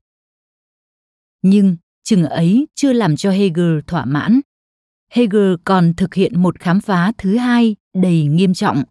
nhưng 1.41 1.78
chừng 2.06 2.24
ấy 2.24 2.68
chưa 2.76 2.94
làm 2.94 3.15
cho 3.15 3.32
hegel 3.32 3.80
thỏa 3.88 4.06
mãn. 4.06 4.41
Hegel 5.12 5.54
còn 5.63 5.94
thực 5.94 6.13
hiện 6.13 6.41
một 6.41 6.60
khám 6.60 6.82
phá 6.82 7.12
thứ 7.18 7.38
hai 7.38 7.76
đầy 7.94 8.24
nghiêm 8.24 8.54
trọng. 8.54 8.84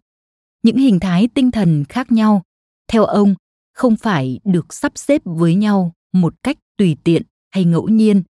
Những 0.63 0.77
hình 0.77 0.99
thái 0.99 1.27
tinh 1.33 1.51
thần 1.51 1.83
khác 1.89 2.11
nhau, 2.11 2.41
theo 2.87 3.03
ông, 3.03 3.35
không 3.73 3.95
phải 3.95 4.39
được 4.43 4.73
sắp 4.73 4.91
xếp 4.95 5.21
với 5.25 5.55
nhau 5.55 5.93
một 6.13 6.33
cách 6.43 6.57
tùy 6.77 6.97
tiện 7.03 7.21
hay 7.51 7.65
ngẫu 7.65 7.87
nhiên, 7.87 8.23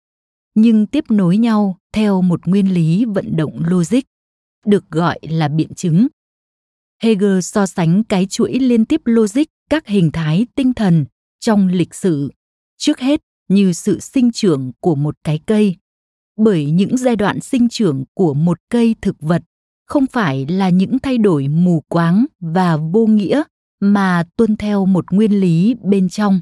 nhưng 0.56 0.88
tiếp 0.88 1.04
nối 1.10 1.38
nhau 1.38 1.78
theo 1.94 2.22
một 2.22 2.48
nguyên 2.48 2.74
lý 2.74 3.06
vận 3.06 3.36
động 3.36 3.60
logic, 3.66 4.02
được 4.66 4.92
gọi 4.92 5.20
là 5.22 5.48
biện 5.48 5.74
chứng. 5.74 6.08
Hegel 7.04 7.40
so 7.42 7.66
sánh 7.66 8.04
cái 8.04 8.26
chuỗi 8.26 8.60
liên 8.60 8.86
tiếp 8.86 9.02
logic 9.06 9.44
các 9.70 9.88
hình 9.88 10.12
thái 10.12 10.48
tinh 10.56 10.74
thần 10.74 11.06
trong 11.40 11.68
lịch 11.68 11.96
sử. 11.96 12.32
Trước 12.78 13.00
hết 13.00 13.22
như 13.48 13.74
sự 13.74 14.00
sinh 14.00 14.32
trưởng 14.32 14.72
của 14.80 14.96
một 14.96 15.16
cái 15.24 15.40
cây. 15.46 15.76
Bởi 16.38 16.72
những 16.72 16.98
giai 16.98 17.16
đoạn 17.16 17.42
sinh 17.42 17.70
trưởng 17.70 18.04
của 18.14 18.34
một 18.34 18.58
cây 18.70 18.96
thực 19.02 19.16
vật 19.20 19.44
không 19.86 20.08
phải 20.08 20.46
là 20.46 20.70
những 20.70 21.00
thay 21.00 21.18
đổi 21.18 21.48
mù 21.48 21.84
quáng 21.90 22.26
và 22.40 22.78
vô 22.78 23.06
nghĩa 23.06 23.44
mà 23.80 24.24
tuân 24.36 24.58
theo 24.58 24.86
một 24.86 25.12
nguyên 25.12 25.40
lý 25.40 25.76
bên 25.84 26.10
trong 26.10 26.40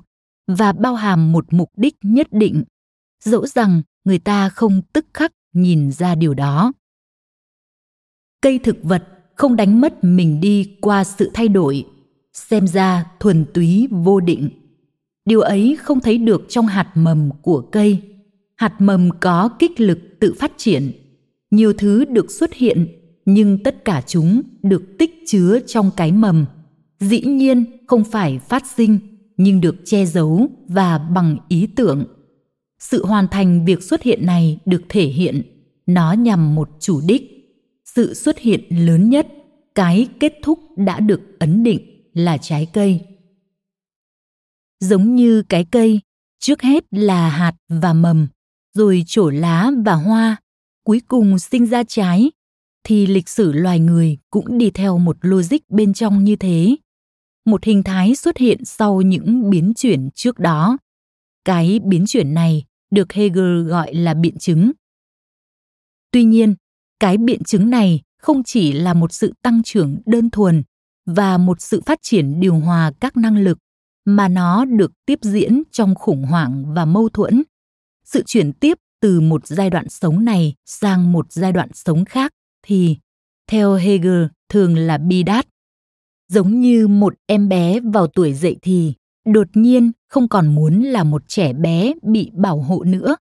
và 0.48 0.72
bao 0.72 0.96
hàm 0.96 1.32
một 1.32 1.46
mục 1.54 1.70
đích 1.78 1.96
nhất 2.02 2.28
định. 2.32 2.64
Dẫu 3.24 3.48
rằng 3.48 3.82
người 4.04 4.20
ta 4.20 4.50
không 4.50 4.82
tức 4.94 5.06
khắc 5.14 5.32
nhìn 5.54 5.92
ra 5.92 6.16
điều 6.16 6.34
đó. 6.34 6.74
Cây 8.42 8.60
thực 8.60 8.78
vật 8.84 9.04
không 9.36 9.56
đánh 9.56 9.82
mất 9.82 10.04
mình 10.04 10.42
đi 10.42 10.78
qua 10.82 11.04
sự 11.04 11.32
thay 11.34 11.48
đổi, 11.48 11.86
xem 12.34 12.68
ra 12.68 13.06
thuần 13.20 13.46
túy 13.54 13.88
vô 13.92 14.20
định 14.20 14.50
điều 15.26 15.42
ấy 15.42 15.78
không 15.80 16.00
thấy 16.00 16.18
được 16.18 16.46
trong 16.50 16.66
hạt 16.68 16.92
mầm 16.96 17.30
của 17.42 17.62
cây. 17.62 18.02
Hạt 18.56 18.82
mầm 18.82 19.10
có 19.20 19.50
kích 19.60 19.80
lực 19.80 20.00
tự 20.20 20.34
phát 20.40 20.52
triển. 20.58 20.92
Nhiều 21.52 21.74
thứ 21.74 22.06
được 22.06 22.32
xuất 22.32 22.54
hiện, 22.54 22.88
nhưng 23.26 23.64
tất 23.64 23.86
cả 23.86 24.02
chúng 24.08 24.42
được 24.64 24.84
tích 25.00 25.24
chứa 25.28 25.60
trong 25.68 25.92
cái 25.98 26.12
mầm. 26.12 26.46
Dĩ 27.00 27.22
nhiên, 27.22 27.66
không 27.88 28.04
phải 28.04 28.40
phát 28.40 28.64
sinh, 28.76 29.00
nhưng 29.38 29.62
được 29.62 29.76
che 29.86 30.06
giấu 30.06 30.48
và 30.68 30.98
bằng 30.98 31.38
ý 31.48 31.68
tưởng. 31.76 32.06
Sự 32.80 33.06
hoàn 33.06 33.28
thành 33.28 33.66
việc 33.66 33.84
xuất 33.84 34.02
hiện 34.02 34.26
này 34.26 34.60
được 34.66 34.82
thể 34.90 35.06
hiện. 35.06 35.42
Nó 35.86 36.14
nhằm 36.14 36.56
một 36.56 36.70
chủ 36.80 37.02
đích. 37.08 37.30
Sự 37.86 38.14
xuất 38.14 38.40
hiện 38.40 38.62
lớn 38.70 39.10
nhất, 39.10 39.28
cái 39.76 40.08
kết 40.20 40.34
thúc 40.44 40.60
đã 40.78 41.00
được 41.00 41.40
ấn 41.40 41.64
định 41.64 41.80
là 42.14 42.38
trái 42.38 42.68
cây 42.74 43.02
giống 44.84 45.16
như 45.16 45.44
cái 45.50 45.66
cây, 45.72 46.00
trước 46.40 46.62
hết 46.62 46.84
là 46.92 47.30
hạt 47.30 47.54
và 47.70 47.94
mầm, 47.94 48.28
rồi 48.74 49.04
trổ 49.08 49.30
lá 49.30 49.72
và 49.86 49.94
hoa, 49.94 50.38
cuối 50.84 51.02
cùng 51.08 51.40
sinh 51.40 51.66
ra 51.66 51.84
trái. 51.84 52.32
Thì 52.84 53.08
lịch 53.08 53.30
sử 53.30 53.52
loài 53.52 53.80
người 53.80 54.18
cũng 54.30 54.58
đi 54.58 54.72
theo 54.72 54.98
một 54.98 55.18
logic 55.22 55.58
bên 55.70 55.94
trong 55.94 56.24
như 56.24 56.36
thế. 56.36 56.76
Một 57.46 57.64
hình 57.64 57.84
thái 57.84 58.16
xuất 58.16 58.38
hiện 58.38 58.66
sau 58.66 59.02
những 59.02 59.50
biến 59.50 59.74
chuyển 59.76 60.10
trước 60.16 60.40
đó. 60.40 60.78
Cái 61.46 61.80
biến 61.84 62.06
chuyển 62.08 62.34
này 62.34 62.64
được 62.92 63.14
hegel 63.14 63.64
gọi 63.68 63.94
là 63.94 64.14
biện 64.14 64.38
chứng. 64.38 64.72
Tuy 66.12 66.24
nhiên, 66.24 66.56
cái 67.00 67.18
biện 67.18 67.44
chứng 67.44 67.70
này 67.70 68.02
không 68.18 68.44
chỉ 68.44 68.72
là 68.72 68.94
một 68.94 69.14
sự 69.14 69.34
tăng 69.42 69.64
trưởng 69.64 70.02
đơn 70.06 70.30
thuần 70.30 70.64
và 71.06 71.38
một 71.38 71.62
sự 71.62 71.82
phát 71.86 72.00
triển 72.02 72.40
điều 72.40 72.56
hòa 72.56 72.92
các 73.00 73.18
năng 73.18 73.38
lực 73.38 73.58
mà 74.06 74.28
nó 74.28 74.66
được 74.66 74.92
tiếp 75.06 75.20
diễn 75.22 75.64
trong 75.72 75.96
khủng 75.96 76.24
hoảng 76.24 76.74
và 76.74 76.86
mâu 76.86 77.10
thuẫn. 77.10 77.44
Sự 78.06 78.24
chuyển 78.26 78.54
tiếp 78.54 78.78
từ 79.02 79.22
một 79.22 79.48
giai 79.48 79.70
đoạn 79.70 79.90
sống 79.90 80.26
này 80.26 80.54
sang 80.66 81.12
một 81.12 81.32
giai 81.32 81.52
đoạn 81.52 81.70
sống 81.74 82.06
khác 82.06 82.34
thì, 82.66 82.98
theo 83.50 83.76
hegel, 83.76 84.26
thường 84.50 84.78
là 84.78 84.98
bi 84.98 85.24
đát. 85.24 85.48
Giống 86.28 86.62
như 86.62 86.88
một 86.88 87.14
em 87.26 87.50
bé 87.50 87.80
vào 87.80 88.08
tuổi 88.08 88.34
dậy 88.34 88.58
thì, 88.62 88.94
đột 89.26 89.48
nhiên 89.54 89.92
không 90.10 90.28
còn 90.28 90.56
muốn 90.56 90.82
là 90.82 91.04
một 91.04 91.24
trẻ 91.28 91.54
bé 91.54 91.94
bị 92.02 92.32
bảo 92.34 92.62
hộ 92.62 92.84
nữa. 92.84 93.16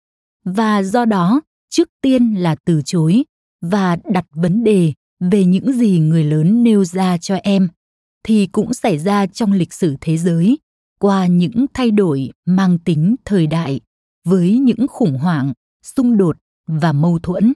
Và 0.44 0.82
do 0.82 1.04
đó, 1.04 1.40
trước 1.70 1.88
tiên 2.02 2.34
là 2.34 2.56
từ 2.64 2.82
chối 2.84 3.24
và 3.60 3.96
đặt 4.04 4.26
vấn 4.30 4.64
đề 4.64 4.92
về 5.20 5.44
những 5.44 5.72
gì 5.72 5.98
người 5.98 6.24
lớn 6.24 6.62
nêu 6.62 6.84
ra 6.84 7.18
cho 7.18 7.34
em, 7.34 7.68
thì 8.24 8.46
cũng 8.46 8.74
xảy 8.74 8.98
ra 8.98 9.26
trong 9.26 9.52
lịch 9.52 9.72
sử 9.72 9.96
thế 10.00 10.16
giới 10.16 10.58
qua 11.00 11.26
những 11.26 11.66
thay 11.74 11.90
đổi 11.90 12.30
mang 12.44 12.78
tính 12.78 13.16
thời 13.24 13.46
đại 13.46 13.80
với 14.24 14.58
những 14.58 14.86
khủng 14.88 15.18
hoảng, 15.18 15.52
xung 15.82 16.16
đột 16.16 16.36
và 16.66 16.92
mâu 16.92 17.18
thuẫn. 17.18 17.52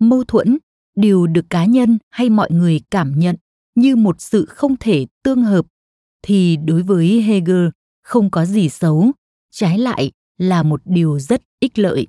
Mâu 0.00 0.24
thuẫn 0.24 0.58
đều 0.96 1.26
được 1.26 1.50
cá 1.50 1.64
nhân 1.64 1.98
hay 2.10 2.30
mọi 2.30 2.50
người 2.50 2.80
cảm 2.90 3.18
nhận 3.18 3.36
như 3.74 3.96
một 3.96 4.20
sự 4.20 4.44
không 4.44 4.76
thể 4.80 5.06
tương 5.22 5.42
hợp, 5.42 5.66
thì 6.22 6.56
đối 6.56 6.82
với 6.82 7.22
hegel 7.22 7.68
không 8.02 8.30
có 8.30 8.44
gì 8.44 8.68
xấu, 8.68 9.12
trái 9.50 9.78
lại 9.78 10.10
là 10.38 10.62
một 10.62 10.80
điều 10.84 11.18
rất 11.18 11.42
ích 11.60 11.78
lợi. 11.78 12.06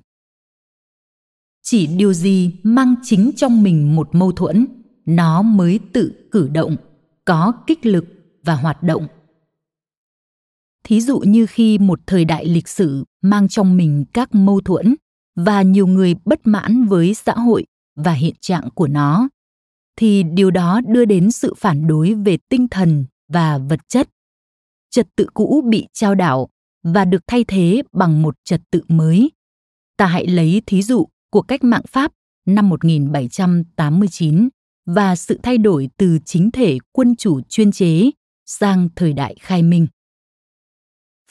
Chỉ 1.62 1.86
điều 1.86 2.12
gì 2.12 2.52
mang 2.62 2.94
chính 3.02 3.30
trong 3.36 3.62
mình 3.62 3.96
một 3.96 4.08
mâu 4.12 4.32
thuẫn, 4.32 4.66
nó 5.06 5.42
mới 5.42 5.80
tự 5.92 6.28
cử 6.30 6.48
động, 6.48 6.76
có 7.24 7.52
kích 7.66 7.86
lực 7.86 8.04
và 8.44 8.54
hoạt 8.54 8.82
động 8.82 9.06
thí 10.88 11.00
dụ 11.00 11.18
như 11.18 11.46
khi 11.46 11.78
một 11.78 12.00
thời 12.06 12.24
đại 12.24 12.46
lịch 12.46 12.68
sử 12.68 13.04
mang 13.22 13.48
trong 13.48 13.76
mình 13.76 14.04
các 14.12 14.34
mâu 14.34 14.60
thuẫn 14.60 14.94
và 15.36 15.62
nhiều 15.62 15.86
người 15.86 16.14
bất 16.24 16.40
mãn 16.44 16.84
với 16.84 17.14
xã 17.14 17.32
hội 17.32 17.64
và 17.96 18.12
hiện 18.12 18.34
trạng 18.40 18.68
của 18.74 18.86
nó, 18.86 19.28
thì 19.96 20.22
điều 20.22 20.50
đó 20.50 20.80
đưa 20.88 21.04
đến 21.04 21.30
sự 21.30 21.54
phản 21.56 21.86
đối 21.86 22.14
về 22.14 22.38
tinh 22.48 22.68
thần 22.68 23.04
và 23.28 23.58
vật 23.58 23.80
chất 23.88 24.08
trật 24.90 25.08
tự 25.16 25.26
cũ 25.34 25.64
bị 25.70 25.86
trao 25.92 26.14
đảo 26.14 26.48
và 26.82 27.04
được 27.04 27.22
thay 27.26 27.44
thế 27.44 27.82
bằng 27.92 28.22
một 28.22 28.34
trật 28.44 28.60
tự 28.70 28.82
mới. 28.88 29.30
Ta 29.96 30.06
hãy 30.06 30.26
lấy 30.26 30.62
thí 30.66 30.82
dụ 30.82 31.08
của 31.30 31.42
cách 31.42 31.64
mạng 31.64 31.84
Pháp 31.88 32.12
năm 32.46 32.68
1789 32.68 34.48
và 34.86 35.16
sự 35.16 35.38
thay 35.42 35.58
đổi 35.58 35.88
từ 35.96 36.18
chính 36.24 36.50
thể 36.50 36.78
quân 36.92 37.16
chủ 37.16 37.40
chuyên 37.48 37.72
chế 37.72 38.10
sang 38.46 38.88
thời 38.96 39.12
đại 39.12 39.36
khai 39.40 39.62
minh. 39.62 39.86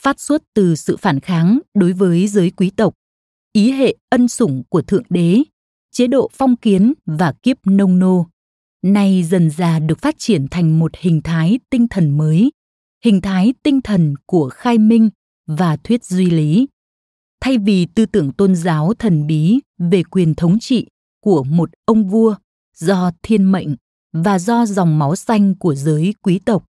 Phát 0.01 0.19
xuất 0.19 0.43
từ 0.53 0.75
sự 0.75 0.97
phản 0.97 1.19
kháng 1.19 1.59
đối 1.73 1.93
với 1.93 2.27
giới 2.27 2.51
quý 2.51 2.69
tộc, 2.69 2.93
ý 3.53 3.71
hệ 3.71 3.95
ân 4.09 4.27
sủng 4.27 4.63
của 4.69 4.81
thượng 4.81 5.03
đế, 5.09 5.43
chế 5.91 6.07
độ 6.07 6.29
phong 6.33 6.55
kiến 6.55 6.93
và 7.05 7.33
kiếp 7.43 7.57
nông 7.67 7.99
nô, 7.99 8.27
nay 8.83 9.23
dần 9.23 9.49
dà 9.49 9.79
được 9.79 9.99
phát 10.01 10.15
triển 10.17 10.47
thành 10.51 10.79
một 10.79 10.91
hình 10.97 11.21
thái 11.23 11.59
tinh 11.69 11.87
thần 11.87 12.17
mới, 12.17 12.51
hình 13.05 13.21
thái 13.21 13.53
tinh 13.63 13.81
thần 13.81 14.13
của 14.25 14.49
khai 14.49 14.77
minh 14.77 15.09
và 15.47 15.77
thuyết 15.77 16.03
duy 16.03 16.25
lý. 16.25 16.67
Thay 17.41 17.57
vì 17.57 17.85
tư 17.85 18.05
tưởng 18.05 18.31
tôn 18.31 18.55
giáo 18.55 18.93
thần 18.99 19.27
bí 19.27 19.59
về 19.77 20.03
quyền 20.03 20.35
thống 20.35 20.59
trị 20.59 20.87
của 21.23 21.43
một 21.43 21.69
ông 21.85 22.09
vua 22.09 22.35
do 22.75 23.11
thiên 23.23 23.51
mệnh 23.51 23.75
và 24.13 24.39
do 24.39 24.65
dòng 24.65 24.99
máu 24.99 25.15
xanh 25.15 25.55
của 25.55 25.75
giới 25.75 26.13
quý 26.21 26.39
tộc 26.39 26.65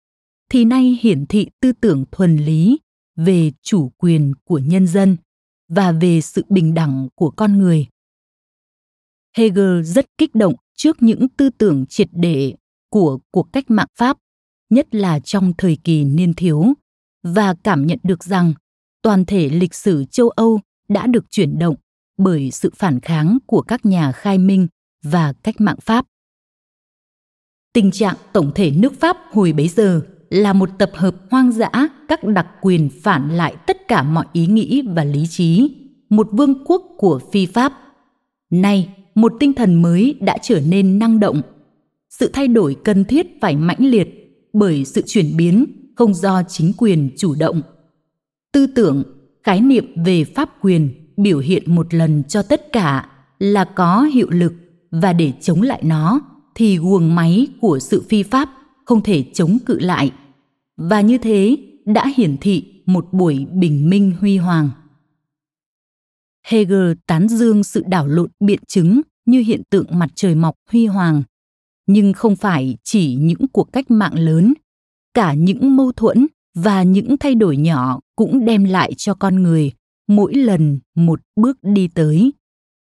thì 0.49 0.65
nay 0.65 0.99
hiển 1.01 1.25
thị 1.25 1.47
tư 1.61 1.71
tưởng 1.81 2.05
thuần 2.11 2.37
lý 2.37 2.79
về 3.15 3.51
chủ 3.61 3.89
quyền 3.97 4.33
của 4.45 4.59
nhân 4.59 4.87
dân 4.87 5.17
và 5.67 5.91
về 5.91 6.21
sự 6.21 6.45
bình 6.49 6.73
đẳng 6.73 7.07
của 7.15 7.29
con 7.29 7.57
người. 7.57 7.87
Hegel 9.37 9.81
rất 9.83 10.05
kích 10.17 10.35
động 10.35 10.53
trước 10.75 10.97
những 11.01 11.29
tư 11.29 11.49
tưởng 11.49 11.85
triệt 11.89 12.07
để 12.11 12.53
của 12.89 13.19
cuộc 13.31 13.53
cách 13.53 13.65
mạng 13.67 13.87
pháp, 13.95 14.17
nhất 14.69 14.95
là 14.95 15.19
trong 15.19 15.53
thời 15.57 15.77
kỳ 15.83 16.03
niên 16.03 16.33
thiếu, 16.33 16.73
và 17.23 17.55
cảm 17.63 17.87
nhận 17.87 17.99
được 18.03 18.23
rằng 18.23 18.53
toàn 19.01 19.25
thể 19.25 19.49
lịch 19.49 19.73
sử 19.73 20.05
châu 20.11 20.29
âu 20.29 20.59
đã 20.87 21.07
được 21.07 21.25
chuyển 21.29 21.59
động 21.59 21.75
bởi 22.17 22.51
sự 22.51 22.71
phản 22.75 22.99
kháng 22.99 23.37
của 23.45 23.61
các 23.61 23.85
nhà 23.85 24.11
khai 24.11 24.37
minh 24.37 24.67
và 25.03 25.33
cách 25.43 25.55
mạng 25.61 25.79
pháp. 25.81 26.05
Tình 27.73 27.91
trạng 27.91 28.15
tổng 28.33 28.51
thể 28.55 28.71
nước 28.71 28.93
pháp 28.99 29.17
hồi 29.31 29.53
bấy 29.53 29.67
giờ 29.67 30.01
là 30.33 30.53
một 30.53 30.69
tập 30.77 30.91
hợp 30.93 31.15
hoang 31.31 31.51
dã, 31.51 31.69
các 32.07 32.23
đặc 32.23 32.47
quyền 32.61 32.89
phản 33.01 33.29
lại 33.29 33.55
tất 33.67 33.87
cả 33.87 34.03
mọi 34.03 34.25
ý 34.33 34.47
nghĩ 34.47 34.81
và 34.81 35.03
lý 35.03 35.27
trí. 35.29 35.75
Một 36.09 36.27
vương 36.31 36.65
quốc 36.65 36.81
của 36.97 37.19
phi 37.31 37.45
pháp. 37.45 37.73
Nay, 38.49 38.89
một 39.15 39.33
tinh 39.39 39.53
thần 39.53 39.81
mới 39.81 40.15
đã 40.19 40.37
trở 40.41 40.61
nên 40.67 40.99
năng 40.99 41.19
động. 41.19 41.41
Sự 42.09 42.29
thay 42.33 42.47
đổi 42.47 42.75
cần 42.83 43.05
thiết 43.05 43.27
phải 43.41 43.55
mãnh 43.55 43.79
liệt 43.79 44.37
bởi 44.53 44.85
sự 44.85 45.01
chuyển 45.07 45.37
biến 45.37 45.65
không 45.95 46.13
do 46.13 46.43
chính 46.47 46.71
quyền 46.77 47.09
chủ 47.17 47.35
động. 47.39 47.61
Tư 48.51 48.67
tưởng, 48.67 49.03
khái 49.43 49.61
niệm 49.61 50.03
về 50.05 50.23
pháp 50.23 50.49
quyền 50.61 50.89
biểu 51.17 51.39
hiện 51.39 51.75
một 51.75 51.93
lần 51.93 52.23
cho 52.23 52.41
tất 52.41 52.71
cả 52.71 53.09
là 53.39 53.63
có 53.63 54.01
hiệu 54.01 54.29
lực 54.29 54.53
và 54.91 55.13
để 55.13 55.31
chống 55.41 55.61
lại 55.61 55.81
nó 55.83 56.21
thì 56.55 56.77
guồng 56.77 57.15
máy 57.15 57.47
của 57.61 57.79
sự 57.79 58.03
phi 58.09 58.23
pháp 58.23 58.49
không 58.85 59.01
thể 59.01 59.23
chống 59.33 59.57
cự 59.65 59.79
lại 59.79 60.11
và 60.77 61.01
như 61.01 61.17
thế 61.17 61.57
đã 61.85 62.07
hiển 62.17 62.37
thị 62.41 62.83
một 62.85 63.07
buổi 63.11 63.45
bình 63.53 63.89
minh 63.89 64.13
huy 64.19 64.37
hoàng. 64.37 64.69
Hegel 66.47 66.91
tán 67.07 67.27
dương 67.27 67.63
sự 67.63 67.83
đảo 67.87 68.07
lộn 68.07 68.29
biện 68.39 68.59
chứng 68.67 69.01
như 69.25 69.39
hiện 69.39 69.61
tượng 69.69 69.85
mặt 69.91 70.09
trời 70.15 70.35
mọc 70.35 70.55
huy 70.69 70.85
hoàng. 70.85 71.23
Nhưng 71.87 72.13
không 72.13 72.35
phải 72.35 72.77
chỉ 72.83 73.15
những 73.15 73.47
cuộc 73.47 73.73
cách 73.73 73.91
mạng 73.91 74.13
lớn, 74.19 74.53
cả 75.13 75.33
những 75.33 75.75
mâu 75.75 75.91
thuẫn 75.91 76.27
và 76.55 76.83
những 76.83 77.17
thay 77.17 77.35
đổi 77.35 77.57
nhỏ 77.57 77.99
cũng 78.15 78.45
đem 78.45 78.63
lại 78.63 78.93
cho 78.97 79.13
con 79.13 79.43
người 79.43 79.71
mỗi 80.07 80.33
lần 80.33 80.79
một 80.95 81.21
bước 81.35 81.57
đi 81.61 81.87
tới. 81.87 82.33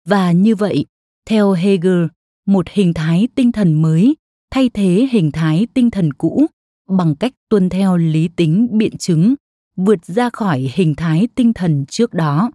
Và 0.09 0.33
như 0.33 0.55
vậy, 0.55 0.87
theo 1.27 1.53
hegel, 1.53 2.05
một 2.47 2.69
hình 2.69 2.95
thái 2.95 3.29
tinh 3.35 3.53
thần 3.53 3.83
mới 3.83 4.17
thay 4.51 4.69
thế 4.69 5.09
hình 5.11 5.31
thái 5.33 5.67
tinh 5.75 5.91
thần 5.91 6.13
cũ 6.13 6.47
bằng 6.88 7.14
cách 7.14 7.33
tuân 7.49 7.68
theo 7.68 7.97
lý 7.97 8.29
tính 8.29 8.68
biện 8.73 8.97
chứng, 8.99 9.35
vượt 9.77 10.05
ra 10.05 10.31
khỏi 10.31 10.70
hình 10.75 10.94
thái 10.94 11.29
tinh 11.35 11.53
thần 11.53 11.85
trước 11.88 12.14
đó. 12.14 12.51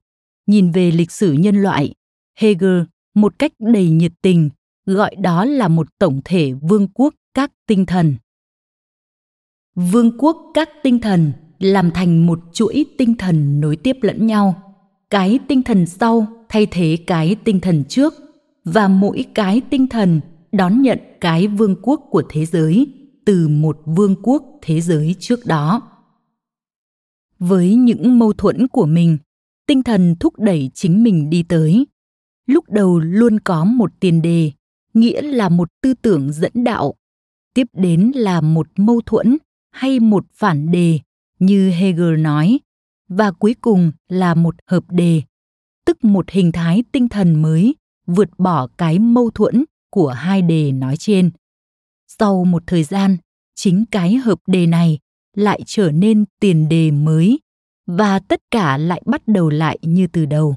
Nhìn 0.47 0.71
về 0.71 0.91
lịch 0.91 1.11
sử 1.11 1.33
nhân 1.33 1.55
loại 1.55 1.93
hegel 2.39 2.81
một 3.15 3.39
cách 3.39 3.51
đầy 3.59 3.89
nhiệt 3.89 4.11
tình, 4.21 4.49
gọi 4.85 5.15
đó 5.15 5.45
là 5.45 5.67
một 5.67 5.87
tổng 5.99 6.21
thể 6.25 6.53
vương 6.53 6.87
quốc 6.87 7.13
các 7.33 7.51
tinh 7.67 7.85
thần. 7.85 8.15
Vương 9.75 10.17
quốc 10.17 10.37
các 10.53 10.69
tinh 10.83 10.99
thần 10.99 11.31
làm 11.59 11.91
thành 11.91 12.25
một 12.25 12.39
chuỗi 12.53 12.85
tinh 12.97 13.15
thần 13.15 13.61
nối 13.61 13.75
tiếp 13.75 13.97
lẫn 14.01 14.27
nhau. 14.27 14.75
Cái 15.09 15.39
tinh 15.47 15.63
thần 15.63 15.85
sau 15.85 16.27
thay 16.49 16.67
thế 16.71 16.97
cái 17.07 17.35
tinh 17.43 17.59
thần 17.59 17.83
trước, 17.89 18.13
và 18.65 18.87
mỗi 18.87 19.25
cái 19.35 19.61
tinh 19.69 19.87
thần 19.87 20.21
đón 20.51 20.81
nhận 20.81 20.99
cái 21.21 21.47
vương 21.47 21.75
quốc 21.81 22.01
của 22.09 22.23
thế 22.29 22.45
giới 22.45 22.87
từ 23.29 23.47
một 23.47 23.81
vương 23.85 24.15
quốc 24.23 24.43
thế 24.61 24.81
giới 24.81 25.15
trước 25.19 25.45
đó. 25.45 25.81
Với 27.39 27.75
những 27.75 28.19
mâu 28.19 28.33
thuẫn 28.33 28.67
của 28.67 28.85
mình, 28.85 29.17
tinh 29.67 29.83
thần 29.83 30.15
thúc 30.19 30.39
đẩy 30.39 30.71
chính 30.73 31.03
mình 31.03 31.29
đi 31.29 31.43
tới, 31.43 31.87
lúc 32.45 32.69
đầu 32.69 32.99
luôn 32.99 33.39
có 33.39 33.65
một 33.65 33.91
tiền 33.99 34.21
đề, 34.21 34.51
nghĩa 34.93 35.21
là 35.21 35.49
một 35.49 35.69
tư 35.81 35.93
tưởng 35.93 36.33
dẫn 36.33 36.51
đạo, 36.55 36.93
tiếp 37.53 37.67
đến 37.73 38.11
là 38.15 38.41
một 38.41 38.67
mâu 38.75 39.01
thuẫn 39.05 39.37
hay 39.71 39.99
một 39.99 40.25
phản 40.33 40.71
đề, 40.71 40.99
như 41.39 41.69
hegel 41.69 42.17
nói, 42.17 42.59
và 43.07 43.31
cuối 43.31 43.55
cùng 43.61 43.91
là 44.07 44.35
một 44.35 44.55
hợp 44.67 44.83
đề, 44.89 45.21
tức 45.85 46.03
một 46.03 46.29
hình 46.29 46.51
thái 46.51 46.83
tinh 46.91 47.09
thần 47.09 47.41
mới 47.41 47.75
vượt 48.07 48.29
bỏ 48.37 48.67
cái 48.77 48.99
mâu 48.99 49.29
thuẫn 49.29 49.65
của 49.89 50.09
hai 50.09 50.41
đề 50.41 50.71
nói 50.71 50.97
trên 50.97 51.31
sau 52.19 52.45
một 52.45 52.63
thời 52.67 52.83
gian, 52.83 53.17
chính 53.55 53.85
cái 53.91 54.15
hợp 54.15 54.39
đề 54.47 54.67
này 54.67 54.99
lại 55.35 55.61
trở 55.65 55.91
nên 55.91 56.25
tiền 56.39 56.69
đề 56.69 56.91
mới, 56.91 57.39
và 57.87 58.19
tất 58.19 58.41
cả 58.51 58.77
lại 58.77 59.01
bắt 59.05 59.27
đầu 59.27 59.49
lại 59.49 59.77
như 59.81 60.07
từ 60.07 60.25
đầu. 60.25 60.55